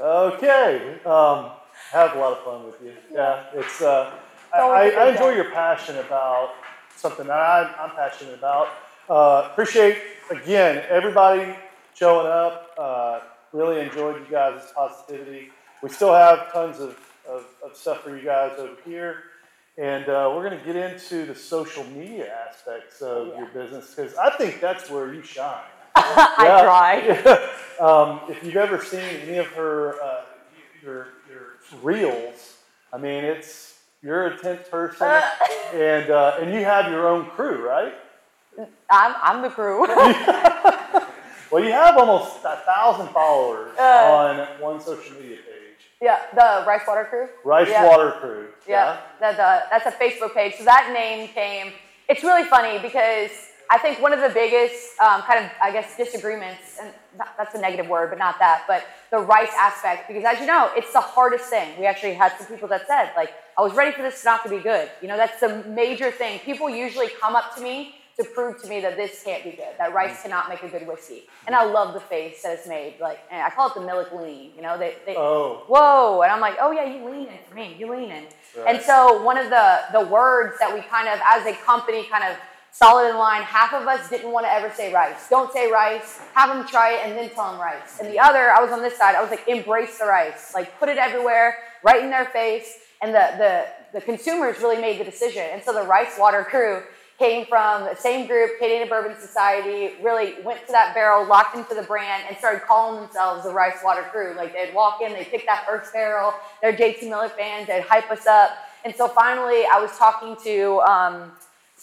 [0.00, 0.98] okay.
[1.04, 1.50] Um,
[1.90, 2.94] have a lot of fun with you.
[3.12, 3.80] Yeah, it's.
[3.80, 4.12] Uh,
[4.54, 6.50] I, I, I enjoy your passion about
[6.96, 8.68] something that I'm, I'm passionate about.
[9.08, 9.98] Uh, appreciate
[10.30, 11.54] again everybody
[11.94, 12.70] showing up.
[12.78, 13.20] Uh,
[13.52, 15.50] really enjoyed you guys' positivity.
[15.82, 16.98] We still have tons of,
[17.28, 19.24] of, of stuff for you guys over here.
[19.78, 23.38] And uh, we're going to get into the social media aspects of Yeah.
[23.38, 25.64] your business because I think that's where you shine.
[25.96, 27.40] I try.
[27.80, 30.24] um, if you've ever seen any of her uh,
[30.82, 32.56] your your reels,
[32.92, 33.71] I mean, it's
[34.02, 35.08] you're a tenth person,
[35.74, 37.94] and uh, and you have your own crew, right?
[38.90, 39.86] I'm, I'm the crew.
[41.50, 43.82] Well, you have almost a thousand followers Uh.
[43.82, 47.28] on one social media page, yeah, the Rice Water Crew.
[47.44, 47.86] Rice Yeah.
[47.88, 48.48] Water Crew.
[48.66, 50.54] Yeah, that, uh, that's a Facebook page.
[50.56, 51.74] So that name came.
[52.08, 53.30] It's really funny because
[53.70, 56.92] I think one of the biggest um, kind of, I guess, disagreements, and
[57.38, 60.70] that's a negative word, but not that, but the rice aspect, because as you know,
[60.76, 61.78] it's the hardest thing.
[61.78, 64.50] We actually had some people that said, like, I was ready for this not to
[64.50, 64.90] be good.
[65.00, 66.38] You know, that's the major thing.
[66.40, 69.74] People usually come up to me to prove to me that this can't be good,
[69.78, 71.22] that rice cannot make a good whiskey.
[71.46, 72.96] And I love the face that it's made.
[73.00, 74.52] Like, and I call it the Meleck lean.
[74.54, 77.54] You know, they, they Oh, whoa and i'm like oh yeah you lean in for
[77.54, 78.24] me you lean in
[78.56, 78.74] Right.
[78.74, 82.22] and so one of the the words that we kind of as a company kind
[82.24, 82.36] of
[82.72, 83.42] solid in line.
[83.42, 85.28] Half of us didn't want to ever say rice.
[85.28, 86.20] Don't say rice.
[86.34, 88.00] Have them try it and then tell them rice.
[88.00, 90.52] And the other i was on this side i was like embrace the rice.
[90.54, 92.78] Like put it everywhere right in their face.
[93.00, 95.44] And the the the consumers really made the decision.
[95.52, 96.82] And so the rice water crew
[97.18, 101.72] came from the same group, Acadiana Bourbon Society, really went to that barrel, locked into
[101.74, 104.34] the brand, and started calling themselves the Rice Water Crew.
[104.36, 108.10] Like they'd walk in, they'd pick that first barrel, they're JT Meleck fans, they'd hype
[108.10, 108.50] us up.
[108.84, 111.30] And so finally, I was talking to um,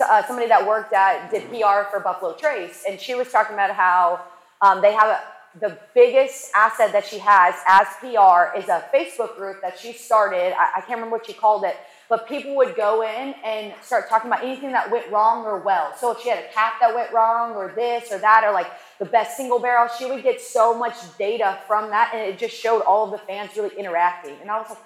[0.01, 3.71] uh, somebody that worked at, did PR for Buffalo Trace, and she was talking about
[3.71, 4.21] how
[4.61, 9.35] um, they have a, the biggest asset that she has as PR is a Facebook
[9.35, 10.53] group that she started.
[10.57, 11.75] I, I can't remember what she called it,
[12.07, 15.93] but people would go in and start talking about anything that went wrong or well.
[15.97, 18.67] So if she had a cap that went wrong or this or that or like
[18.99, 22.55] the best single barrel, she would get so much data from that and it just
[22.55, 24.35] showed all of the fans really interacting.
[24.41, 24.79] And I was like,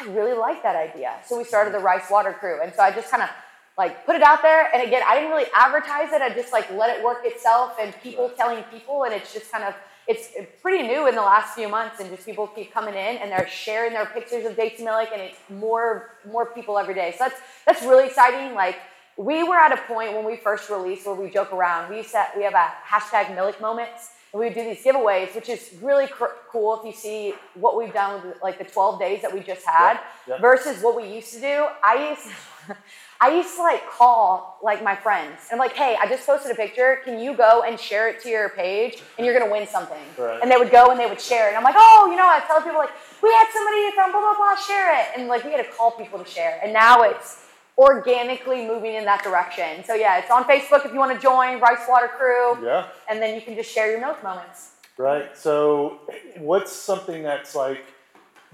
[0.00, 1.14] I really like that idea.
[1.26, 2.60] So we started the Rice Water Crew.
[2.62, 3.30] And so I just kind of
[3.78, 4.68] like put it out there.
[4.74, 6.20] And again, I didn't really advertise it.
[6.20, 9.04] I just like let it work itself and people telling people.
[9.04, 9.74] And it's just kind of,
[10.08, 12.00] it's pretty new in the last few months.
[12.00, 15.22] And just people keep coming in and they're sharing their pictures of JT Meleck and
[15.22, 17.12] it's more, more people every day.
[17.16, 18.54] So that's, that's really exciting.
[18.54, 18.76] Like
[19.16, 21.88] we were at a point when we first released where we joke around.
[21.88, 24.10] We set, we have a hashtag Meleck moments.
[24.32, 27.94] And we do these giveaways, which is really cr- cool if you see what we've
[27.94, 29.94] done with like the 12 days that we just had
[30.26, 30.40] Yeah, yeah.
[30.40, 31.66] versus what we used to do.
[31.82, 32.26] I used
[33.20, 36.52] I used to like call like my friends and I'm like, hey, I just posted
[36.52, 37.00] a picture.
[37.04, 39.98] Can you go and share it to your page and you're gonna win something?
[40.16, 40.38] Right.
[40.40, 41.48] And they would go and they would share it.
[41.48, 42.90] And I'm like, oh, you know, I tell people like,
[43.22, 45.06] we had somebody from blah blah blah share it.
[45.16, 46.60] And like we had to call people to share.
[46.62, 47.44] And now it's
[47.76, 49.84] organically moving in that direction.
[49.84, 52.64] So yeah, it's on Facebook if you want to join Rice Water Crew.
[52.64, 54.72] yeah, And then you can just share your Meleck moments.
[54.96, 55.36] right.
[55.36, 56.00] So,
[56.38, 57.84] what's something that's like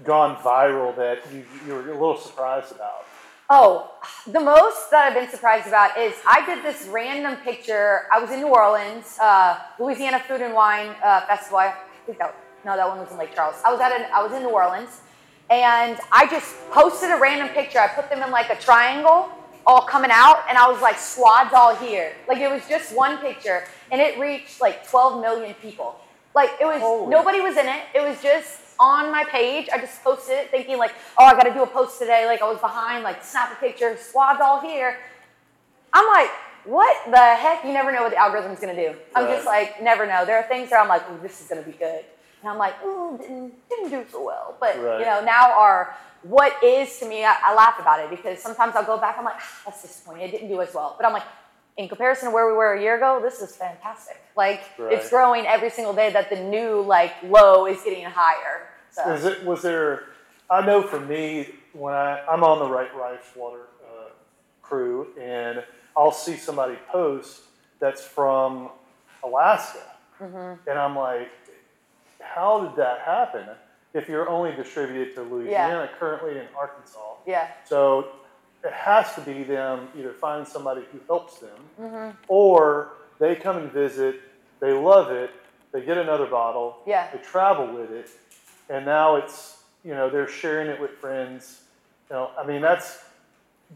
[0.03, 3.05] gone viral that you, you were a little surprised about?
[3.49, 3.91] Oh,
[4.25, 8.07] the most that I've been surprised about is I did this random picture.
[8.11, 11.59] I was in New Orleans, uh, Louisiana Food and Wine uh, Festival.
[11.59, 11.75] I
[12.07, 12.35] think that
[12.65, 13.61] no, that one was in Lake Charles.
[13.63, 15.01] I was at an, I was in New Orleans,
[15.51, 17.77] and I just posted a random picture.
[17.77, 19.29] I put them in like a triangle,
[19.67, 22.13] all coming out, and I was like squads all here.
[22.27, 25.99] Like it was just one picture, and it reached like 12 million people.
[26.33, 27.11] Like it was Holy.
[27.11, 27.83] nobody was in it.
[27.93, 29.67] It was just on my page.
[29.73, 32.25] I just posted it thinking like, oh, I got to do a post today.
[32.25, 34.97] Like I was behind, like snap a picture, squads all here.
[35.93, 36.29] I'm like,
[36.65, 37.63] what the heck?
[37.63, 38.95] You never know what the algorithm's gonna do.
[39.15, 40.25] I'm just like, never know.
[40.25, 42.03] There are things where I'm like, this is gonna be good,
[42.41, 44.57] and I'm like, ooh, didn't, didn't do so well.
[44.59, 44.99] But Right.
[44.99, 48.75] you know, now our what is to me, I, I laugh about it because sometimes
[48.75, 50.23] I'll go back, I'm like, ah, that's disappointing.
[50.27, 50.95] It didn't do as well.
[50.97, 51.23] But I'm like,
[51.77, 54.17] in comparison to where we were a year ago, this is fantastic.
[54.35, 54.93] Like Right.
[54.93, 58.67] it's growing every single day that the new like low is getting higher.
[58.91, 60.03] So Is it was there?
[60.49, 64.09] I know for me when I I'm on the right rice water uh,
[64.61, 65.63] crew and
[65.97, 67.41] I'll see somebody post
[67.79, 68.69] that's from
[69.23, 69.79] Alaska,
[70.21, 70.69] Mm-hmm.
[70.69, 71.29] and I'm like,
[72.21, 73.45] how did that happen?
[73.93, 78.07] If you're only distributed to Louisiana, currently in Arkansas, yeah, so
[78.65, 82.09] it has to be them either find somebody who helps them, Mm-hmm.
[82.27, 82.89] or
[83.19, 84.21] they come and visit,
[84.59, 85.29] they love it,
[85.71, 87.07] they get another bottle, Yeah.
[87.11, 88.09] they travel with it,
[88.69, 91.61] and now it's you know they're sharing it with friends.
[92.09, 93.03] You know, I mean that's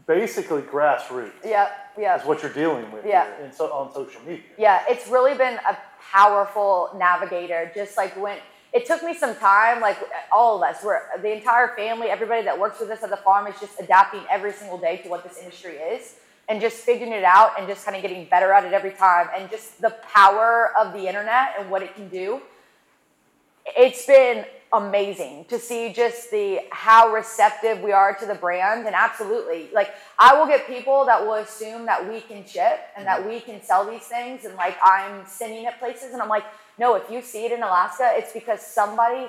[0.06, 1.32] basically grassroots.
[1.44, 1.68] yeah,
[1.98, 2.18] yeah.
[2.20, 3.24] Is what you're dealing with Yeah.
[3.36, 4.44] here in so, on social media.
[4.58, 5.76] Yeah, it's really been a
[6.12, 7.70] powerful navigator.
[7.74, 8.38] Just like when
[8.72, 9.98] it took me some time, like
[10.32, 13.46] all of us, we're the entire family, everybody that works with us at the farm
[13.46, 16.16] is just adapting every single day to what this industry is
[16.48, 19.28] and just figuring it out and just kind of getting better at it every time.
[19.36, 22.40] And just the power of the internet and what it can do.
[23.76, 28.94] it's been amazing to see just the how receptive we are to the brand and
[28.94, 33.20] absolutely like i will get people that will assume that we can ship and that
[33.20, 33.30] mm-hmm.
[33.30, 36.44] we can sell these things and like i'm sending it places and i'm like
[36.80, 39.28] no if you see it in alaska it's because somebody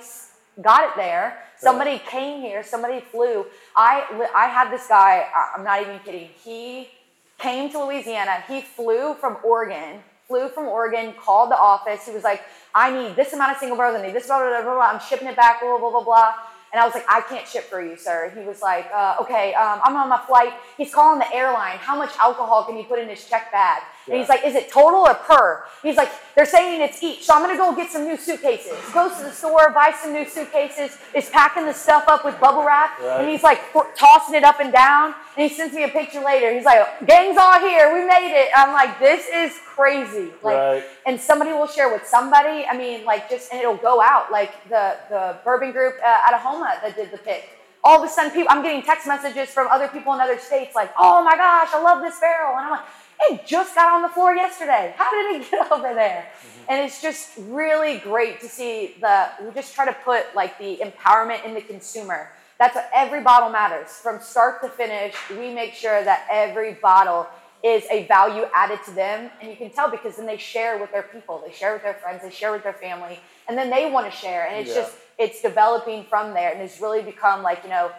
[0.62, 1.26] got it there
[1.58, 3.46] somebody came here somebody flew
[3.76, 3.92] i
[4.36, 6.90] i had this guy i'm not even kidding he
[7.38, 12.24] came to louisiana he flew from oregon flew from oregon called the office he was
[12.24, 12.42] like
[12.74, 14.90] I need this amount of single barrels, I need this, blah, blah, blah, blah, blah.
[14.92, 16.34] I'm shipping it back, blah, blah, blah, blah.
[16.72, 18.32] And I was like, I can't ship for you, sir.
[18.34, 20.54] He was like, uh, okay, um, I'm on my flight.
[20.78, 21.78] He's calling the airline.
[21.78, 23.82] How much alcohol can you put in his check bag?
[24.08, 25.64] And he's like, is it total or per?
[25.84, 27.26] He's like, they're saying it's each.
[27.26, 28.78] So I'm going to go get some new suitcases.
[28.94, 32.64] Goes to the store, buys some new suitcases, is packing the stuff up with bubble
[32.64, 33.00] wrap.
[33.00, 33.22] Right.
[33.22, 33.60] And he's like
[33.96, 35.14] tossing it up and down.
[35.38, 36.54] And he sends me a picture later.
[36.54, 37.94] He's like, gang's all here.
[37.94, 38.50] We made it.
[38.56, 40.32] I'm like, this is crazy.
[40.44, 40.84] Like, right.
[41.06, 42.66] and somebody will share with somebody.
[42.66, 44.32] I mean, like just, and it'll go out.
[44.32, 47.50] Like the, the bourbon group uh, at Ahoma that did the pick.
[47.84, 50.76] All of a sudden, people, I'm getting text messages from other people in other states
[50.76, 52.56] like, oh my gosh, I love this barrel.
[52.56, 52.86] And I'm like,
[53.30, 54.94] it just got on the floor yesterday.
[54.98, 56.28] How did it get over there?
[56.28, 56.64] Mm-hmm.
[56.70, 60.78] And it's just really great to see the, we just try to put like the
[60.78, 62.32] empowerment in the consumer.
[62.58, 63.90] That's what every bottle matters.
[63.90, 67.28] From start to finish, we make sure that every bottle
[67.64, 69.32] is a value added to them.
[69.42, 71.96] And you can tell because then they share with their people, they share with their
[71.96, 74.48] friends, they share with their family, and then they want to share.
[74.48, 74.84] And it's yeah.
[74.84, 76.52] just, it's developing from there.
[76.52, 77.92] And it's really become like, you know,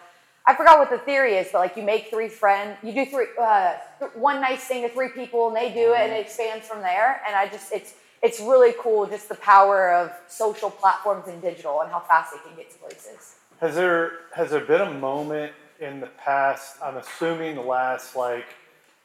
[0.44, 3.26] I forgot what the theory is, but like you make three friends, you do three,
[3.40, 3.74] uh,
[4.14, 7.22] one nice thing to three people, and they do it, and it expands from there.
[7.26, 11.80] And I just, it's, it's really cool, just the power of social platforms and digital,
[11.82, 13.36] and how fast they can get to places.
[13.60, 16.76] Has there, has there been a moment in the past?
[16.82, 18.46] I'm assuming the last like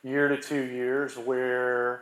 [0.03, 2.01] year to two years where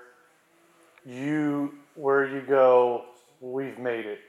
[1.05, 3.03] you, where you go,
[3.41, 4.21] we've made it.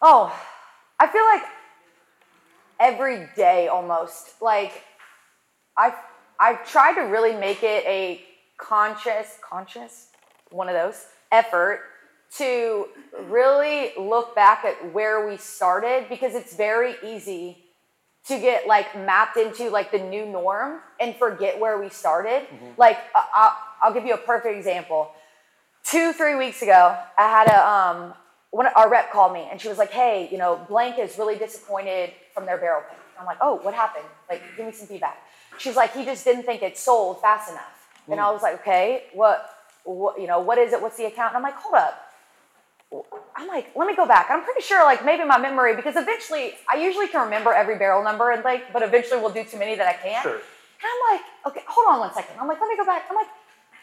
[0.00, 0.34] Oh,
[0.98, 1.42] I feel like
[2.84, 4.40] every day almost.
[4.42, 4.84] Like
[5.76, 5.94] I've
[6.38, 8.20] I've tried to really make it a
[8.58, 10.08] conscious, conscious,
[10.50, 11.80] one of those effort
[12.36, 12.86] to
[13.22, 17.58] really look back at where we started because it's very easy
[18.26, 22.42] to get like mapped into like the new norm and forget where we started.
[22.42, 22.70] Mm-hmm.
[22.76, 25.12] Like I'll, I'll give you a perfect example.
[25.84, 28.14] Two, three weeks ago, I had a um,
[28.54, 31.36] one our rep called me and she was like, "Hey, you know, blank is really
[31.36, 34.04] disappointed from their barrel pick." I'm like, "Oh, what happened?
[34.30, 35.18] Like, give me some feedback."
[35.58, 38.12] She's like, "He just didn't think it sold fast enough." Mm.
[38.12, 39.50] And I was like, "Okay, what,
[39.82, 40.80] what, you know, what is it?
[40.80, 42.00] What's the account?" And I'm like, "Hold up."
[43.34, 44.30] I'm like, let me go back.
[44.30, 48.04] I'm pretty sure, like, maybe my memory, because eventually, I usually can remember every barrel
[48.04, 50.22] number, and like, but eventually we'll do too many that I can't.
[50.22, 50.38] Sure.
[50.38, 52.38] And I'm like, okay, hold on one second.
[52.38, 53.06] I'm like, let me go back.
[53.10, 53.26] I'm like,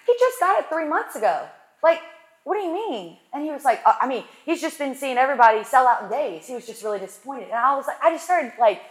[0.08, 1.46] he just got it three months ago.
[1.84, 2.00] Like,
[2.44, 3.18] what do you mean?
[3.34, 6.10] And he was like, uh, I mean, he's just been seeing everybody sell out in
[6.10, 6.48] days.
[6.48, 7.46] He was just really disappointed.
[7.46, 8.82] And I was like, I just started like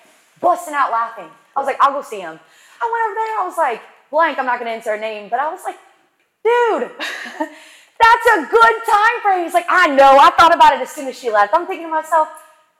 [0.40, 1.28] busting out laughing.
[1.57, 2.38] I was like, I'll go see him.
[2.82, 3.40] I went over there.
[3.40, 5.76] I was like, blank, I'm not going to answer a name, but I was like,
[6.44, 6.90] dude,
[8.01, 9.44] that's a good time frame.
[9.44, 10.16] He's like, I know.
[10.18, 11.53] I thought about it as soon as she left.
[11.53, 12.28] I'm thinking to myself,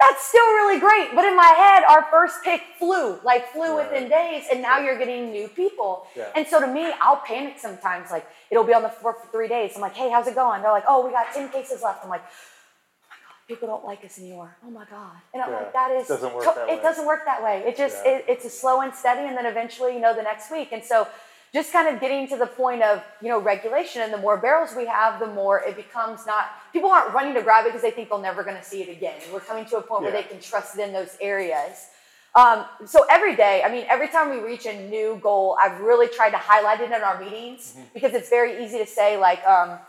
[0.01, 1.15] that's still really great.
[1.15, 3.91] But in my head, our first pick flew, like flew right.
[3.91, 6.07] within days, and now you're getting new people.
[6.17, 6.31] Yeah.
[6.35, 8.11] And so to me, I'll panic sometimes.
[8.11, 9.73] Like it'll be on the floor for three days.
[9.75, 10.63] I'm like, hey, how's it going?
[10.63, 12.03] They're like, oh, we got 10 cases left.
[12.03, 14.57] I'm like, oh my God, people don't like us anymore.
[14.65, 15.17] Oh my God.
[15.35, 15.57] And I'm yeah.
[15.57, 16.83] like, that is, doesn't work that it way.
[16.83, 17.63] doesn't work that way.
[17.67, 18.13] It just, yeah.
[18.13, 20.71] it, it's a slow and steady, and then eventually, you know, the next week.
[20.73, 21.07] And so
[21.53, 24.71] just kind of getting to the point of you know regulation and the more barrels
[24.77, 27.91] we have the more it becomes not people aren't running to grab it because they
[27.91, 29.19] think they're never going to see it again.
[29.33, 30.13] We're coming to a point yeah.
[30.13, 31.89] where they can trust it in those areas.
[32.37, 36.07] Um, so every day i mean every time we reach a new goal i've really
[36.07, 37.83] tried to highlight it in our meetings mm-hmm.
[37.93, 39.81] because it's very easy to say like um,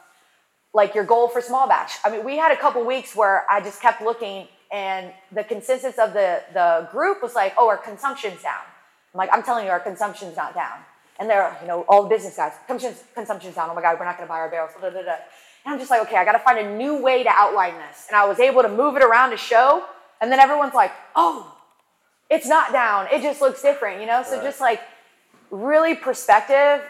[0.74, 1.92] like your goal for small batch.
[2.04, 6.00] I mean we had a couple weeks where i just kept looking and the consensus
[6.00, 8.66] of the the group was like oh our consumption's down.
[9.14, 10.80] I'm like i'm telling you our consumption's not down
[11.22, 13.70] and they're, you know, all the business guys, consumption's, consumption's down.
[13.70, 14.72] Oh my God, we're not going to buy our barrels.
[14.82, 15.16] Da, da, da.
[15.64, 18.08] And I'm just like, okay, I got to find a new way to outline this.
[18.10, 19.86] And I was able to move it around to show.
[20.20, 21.56] And then everyone's like, oh,
[22.28, 23.08] it's not down.
[23.14, 24.24] It just looks different, you know?
[24.24, 24.44] So right.
[24.44, 24.82] just like
[25.52, 26.82] really perspective.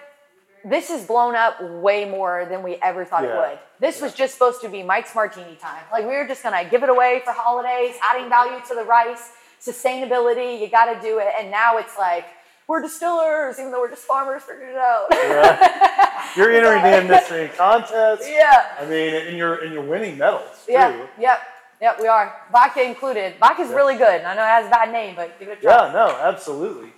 [0.63, 3.33] This has blown up way more than we ever thought yeah.
[3.33, 3.59] it would.
[3.81, 4.03] This yeah.
[4.03, 5.83] was just supposed to be Mike's Martini time.
[5.91, 8.85] Like we were just going to give it away for holidays, adding value to the
[8.85, 10.61] rice, sustainability.
[10.61, 11.27] You got to do it.
[11.37, 12.25] And now it's like,
[12.71, 15.07] we're distillers, even though we're just farmers figured it out.
[15.11, 16.33] yeah.
[16.35, 18.23] You're entering the industry contest.
[18.27, 18.77] Yeah.
[18.79, 20.73] I mean, and you're and you're winning medals too.
[20.73, 21.05] Yeah.
[21.19, 21.39] Yep.
[21.81, 21.99] Yep.
[21.99, 22.35] We are.
[22.51, 23.35] Vodka included.
[23.39, 23.75] Vodka's yeah.
[23.75, 24.21] really good.
[24.21, 25.87] I know it has a bad name, but give it a try.
[25.87, 25.93] Yeah.
[25.93, 26.07] No.
[26.17, 26.93] Absolutely.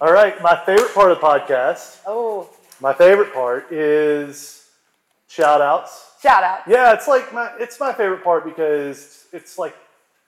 [0.00, 0.40] All right.
[0.40, 1.98] My favorite part of the podcast.
[2.06, 2.48] Oh.
[2.80, 4.64] My favorite part is
[5.26, 6.60] shout outs Shout out.
[6.66, 9.76] Yeah, it's like my it's my favorite part because it's like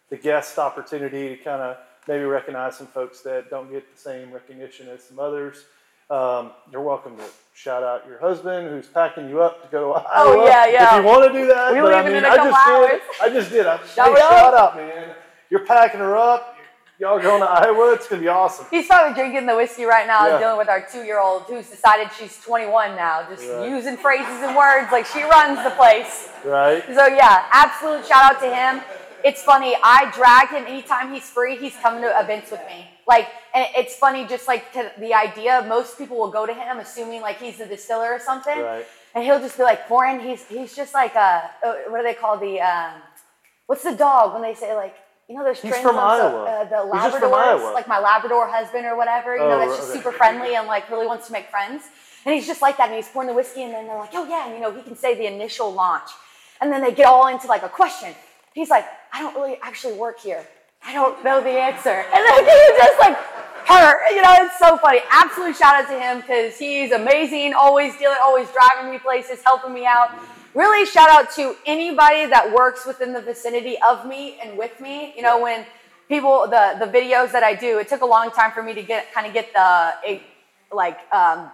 [0.08, 1.78] the guest opportunity to kind of
[2.10, 5.64] maybe recognize some folks that don't get the same recognition as some others.
[6.10, 7.22] Um, you're welcome to
[7.54, 10.08] shout out your husband who's packing you up to go to Iowa.
[10.10, 10.96] Oh, yeah, yeah.
[10.98, 12.50] If you want to do that, We but I leaving mean, in a I couple
[12.50, 13.00] just did.
[13.22, 13.66] I just did.
[13.66, 14.18] I hey, Shout out.
[14.18, 15.14] shout out, man.
[15.50, 16.56] You're packing her up.
[16.98, 17.94] Y'all going to Iowa?
[17.94, 18.66] It's gonna be awesome.
[18.72, 20.38] He's probably drinking the whiskey right now, Yeah.
[20.38, 23.68] dealing with our two-year-old who's decided she's 21 now, just Right.
[23.70, 26.28] using phrases and words like she runs the place.
[26.44, 26.84] Right?
[26.92, 28.82] So yeah, absolute shout out to him.
[29.24, 29.74] It's funny.
[29.82, 31.56] I drag him anytime he's free.
[31.56, 32.86] He's coming to events with me.
[33.06, 35.64] Like, and it's funny, just like to the idea.
[35.68, 38.86] Most people will go to him assuming like he's a distiller or something, Right.
[39.14, 42.14] and he'll just be like, "Corin, he's he's just like a uh, what do they
[42.14, 42.92] call the um,
[43.66, 44.94] what's the dog when they say like."
[45.28, 46.42] You know, there's He's trends from Iowa.
[46.44, 49.36] uh, the from Labradors, like my Labrador husband or whatever.
[49.36, 49.98] You Oh, know, that's just okay.
[50.00, 51.84] super friendly and like really wants to make friends.
[52.26, 54.26] And he's just like that, and he's pouring the whiskey, and then they're like, "Oh
[54.28, 56.10] yeah," and you know, he can say the initial launch,
[56.60, 58.12] and then they get all into like a question.
[58.54, 60.46] He's like, "I don't really actually work here.
[60.84, 63.16] I don't know the answer," and then he's just like,
[63.66, 65.00] "Her," you know, it's so funny.
[65.10, 67.54] Absolute shout out to him because he's amazing.
[67.54, 70.10] Always dealing, always driving me places, helping me out.
[70.54, 75.14] Really shout out to anybody that works within the vicinity of me and with me.
[75.16, 75.64] You know, when
[76.08, 78.82] people the the videos that I do, it took a long time for me to
[78.82, 80.20] get kind of get the
[80.72, 81.50] like um,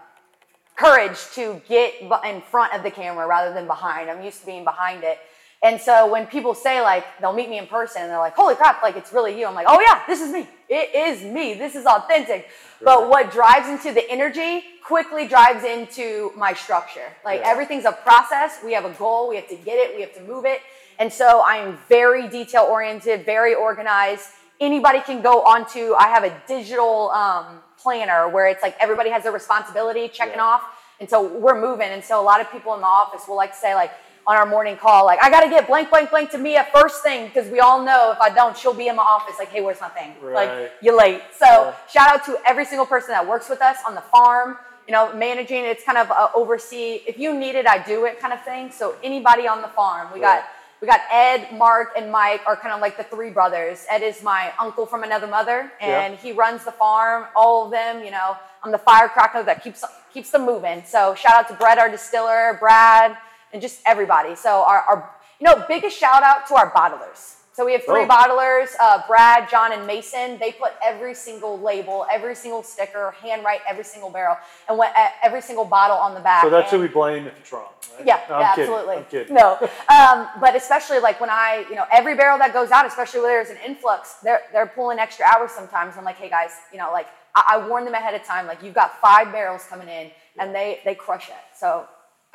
[0.77, 1.95] courage to get
[2.25, 4.11] in front of the camera rather than behind.
[4.11, 5.19] I'm used to being behind it.
[5.63, 8.55] And so when people say like they'll meet me in person and they're like, "Holy
[8.55, 10.47] crap, like it's really you." I'm like, "Oh yeah, this is me.
[10.69, 11.55] It is me.
[11.55, 12.49] This is authentic."
[12.83, 17.09] But what drives into the energy quickly drives into my structure.
[17.25, 17.49] Like Yeah.
[17.49, 18.59] everything's a process.
[18.63, 20.61] We have a goal, we have to get it, we have to move it.
[20.99, 24.29] And so I am very detail oriented, very organized.
[24.61, 27.47] Anybody can go onto I have a digital um,
[27.79, 30.45] planner where it's like everybody has a responsibility checking Yeah.
[30.45, 30.63] off
[31.01, 31.89] and so we're moving.
[31.91, 33.91] And so a lot of people in the office will like to say, like,
[34.27, 37.03] on our morning call, like, I got to get blank, blank, blank to Mia first
[37.03, 39.61] thing because we all know if I don't, she'll be in my office, like, hey,
[39.61, 40.15] where's my thing?
[40.21, 40.35] Right.
[40.35, 41.23] Like, you're late.
[41.39, 41.73] So Yeah.
[41.89, 44.59] shout out to every single person that works with us on the farm.
[44.89, 47.03] You know, managing it's kind of a oversee.
[47.07, 48.71] If you need it, I do it kind of thing.
[48.71, 50.41] So anybody on the farm, we Right.
[50.41, 50.45] got
[50.81, 53.87] we got Ed, Mark, and Mike are kind of like the three brothers.
[53.89, 57.27] Ed is my uncle from another mother, and he runs the farm.
[57.35, 60.83] All of them, you know, I'm the firecracker that keeps keeps them moving.
[60.85, 63.17] So shout out to Brett, our distiller, Brad,
[63.57, 64.35] and just everybody.
[64.37, 67.37] So our, our you know, biggest shout out to our bottlers.
[67.55, 68.07] So we have three Oh.
[68.07, 70.37] bottlers, uh, Brad, John, and Mason.
[70.39, 74.37] They put every single label, every single sticker, handwrite every single barrel,
[74.69, 76.43] and what, uh, every single bottle on the back.
[76.43, 78.07] So that's who we blame if it's wrong, right?
[78.07, 78.65] yeah, No, yeah, kidding.
[78.75, 78.97] absolutely.
[78.99, 79.35] I'm kidding.
[79.35, 79.57] No,
[79.89, 83.31] um, but especially like when I, you know, every barrel that goes out, especially when
[83.31, 85.95] there's an influx, they're they're pulling extra hours sometimes.
[85.97, 88.63] I'm like, hey guys, you know, like I, I warn them ahead of time, like
[88.63, 91.45] you've got five barrels coming in, and they they crush it.
[91.55, 91.87] So.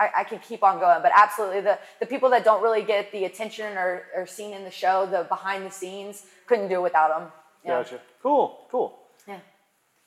[0.02, 3.12] I, I can keep on going, but absolutely the, the people that don't really get
[3.12, 6.82] the attention or, or seen in the show, the behind the scenes, couldn't do it
[6.82, 7.32] without them.
[7.64, 7.84] Yeah.
[7.84, 8.02] Gotcha.
[8.24, 8.98] Cool, cool.
[9.28, 9.40] Yeah.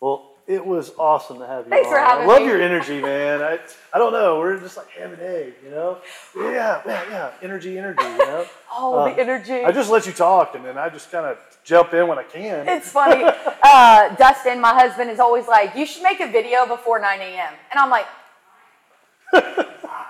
[0.01, 1.93] Well, it was awesome to have you Thanks on.
[1.95, 2.49] for having I love me.
[2.49, 3.41] your energy, man.
[3.41, 3.59] I,
[3.93, 4.41] I don't know.
[4.41, 5.99] We're just like ham and egg, you know?
[6.37, 7.31] Yeah, yeah, yeah.
[7.41, 8.47] Energy, energy, you know?
[8.77, 9.63] Oh, the energy.
[9.63, 12.25] I just let you talk, and then I just kind of jump in when I
[12.25, 12.69] can.
[12.69, 13.25] It's funny.
[13.67, 17.55] Uh, Dustin, my husband, is always like, "You should make a video before 9 a.m."
[17.71, 18.05] And I'm like,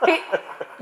[0.05, 0.21] he,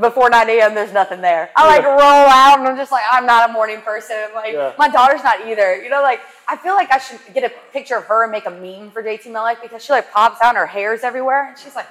[0.00, 3.26] "Before 9 a.m., there's nothing there." I like roll out, and I'm just like, "I'm
[3.26, 4.72] not a morning person." Like Yeah.
[4.78, 5.82] my daughter's not either.
[5.82, 8.46] You know, like I feel like I should get a picture of her and make
[8.46, 11.58] a meme for JT Meleck because she like pops out and her hair's everywhere, and
[11.58, 11.86] she's like,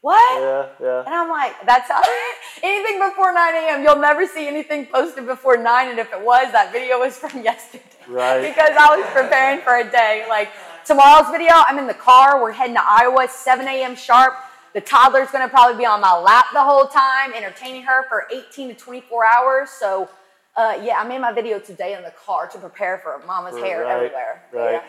[0.00, 1.00] "What?" yeah, yeah.
[1.04, 2.00] And I'm like, that's how,
[2.62, 3.82] anything before 9 a.m.
[3.82, 5.88] You'll never see anything posted before 9.
[5.88, 7.84] And if it was, that video was from yesterday.
[8.06, 8.40] Right.
[8.40, 10.24] because I was preparing for a day.
[10.28, 10.48] Like
[10.86, 12.40] tomorrow's video, I'm in the car.
[12.42, 13.94] We're heading to Iowa, 7 a.m.
[13.96, 14.34] sharp.
[14.74, 18.68] The toddler's gonna probably be on my lap the whole time, entertaining her for 18
[18.68, 19.70] to 24 hours.
[19.70, 20.08] So,
[20.56, 23.82] uh, yeah, I made my video today in the car to prepare for mama's hair
[23.84, 24.42] Right, everywhere.
[24.52, 24.72] right.
[24.72, 24.82] Yeah.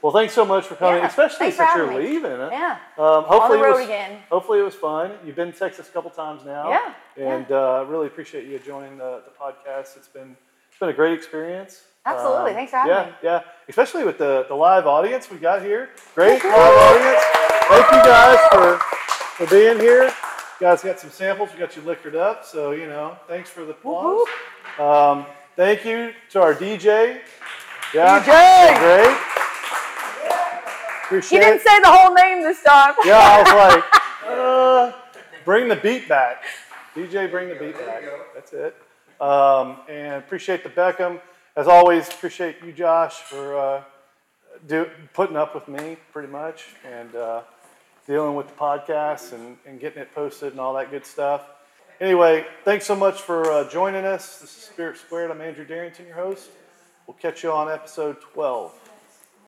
[0.00, 1.96] Well, thanks so much for coming, Yeah, especially since you're me.
[1.96, 2.30] leaving.
[2.36, 2.50] Huh?
[2.52, 2.78] Yeah.
[2.96, 4.18] Um, hopefully the it road was, again.
[4.30, 5.12] Hopefully it was fun.
[5.24, 6.68] You've been to Texas a couple times now.
[6.70, 7.34] Yeah, yeah.
[7.34, 9.96] And uh, really appreciate you joining the, the podcast.
[9.96, 10.36] It's been
[10.70, 11.82] it's been a great experience.
[12.06, 12.52] Um, Absolutely.
[12.52, 13.12] Thanks for having yeah, me.
[13.24, 15.90] Yeah, Especially with the, the live audience we got here.
[16.14, 17.37] Great live audience.
[17.68, 18.78] Thank you guys for
[19.36, 20.04] for being here.
[20.04, 20.12] You
[20.60, 21.50] guys got some samples.
[21.52, 22.44] We got you liquored up.
[22.44, 24.26] So you know, thanks for the applause.
[24.78, 27.20] Um, thank you to our DJ.
[27.94, 28.78] Yeah, DJ.
[28.78, 29.16] great.
[30.28, 31.62] He Appreciate didn't it.
[31.62, 32.94] say the whole name this time.
[33.04, 33.84] Yeah, I was like,
[34.26, 34.92] uh,
[35.44, 36.44] bring the beat back.
[36.94, 38.02] DJ, bring the beat back.
[38.34, 38.76] That's it.
[39.20, 41.20] Um, and appreciate the Beckham.
[41.56, 43.82] As always, appreciate you, Josh, for uh,
[44.66, 47.42] do, putting up with me pretty much and uh,
[48.08, 51.42] dealing with the podcast and, and getting it posted and all that good stuff.
[52.00, 54.38] Anyway, thanks so much for uh, joining us.
[54.38, 55.30] This is Spirit Squared.
[55.30, 56.48] I'm Andrew Darrington, your host.
[57.06, 58.87] We'll catch you on episode 12.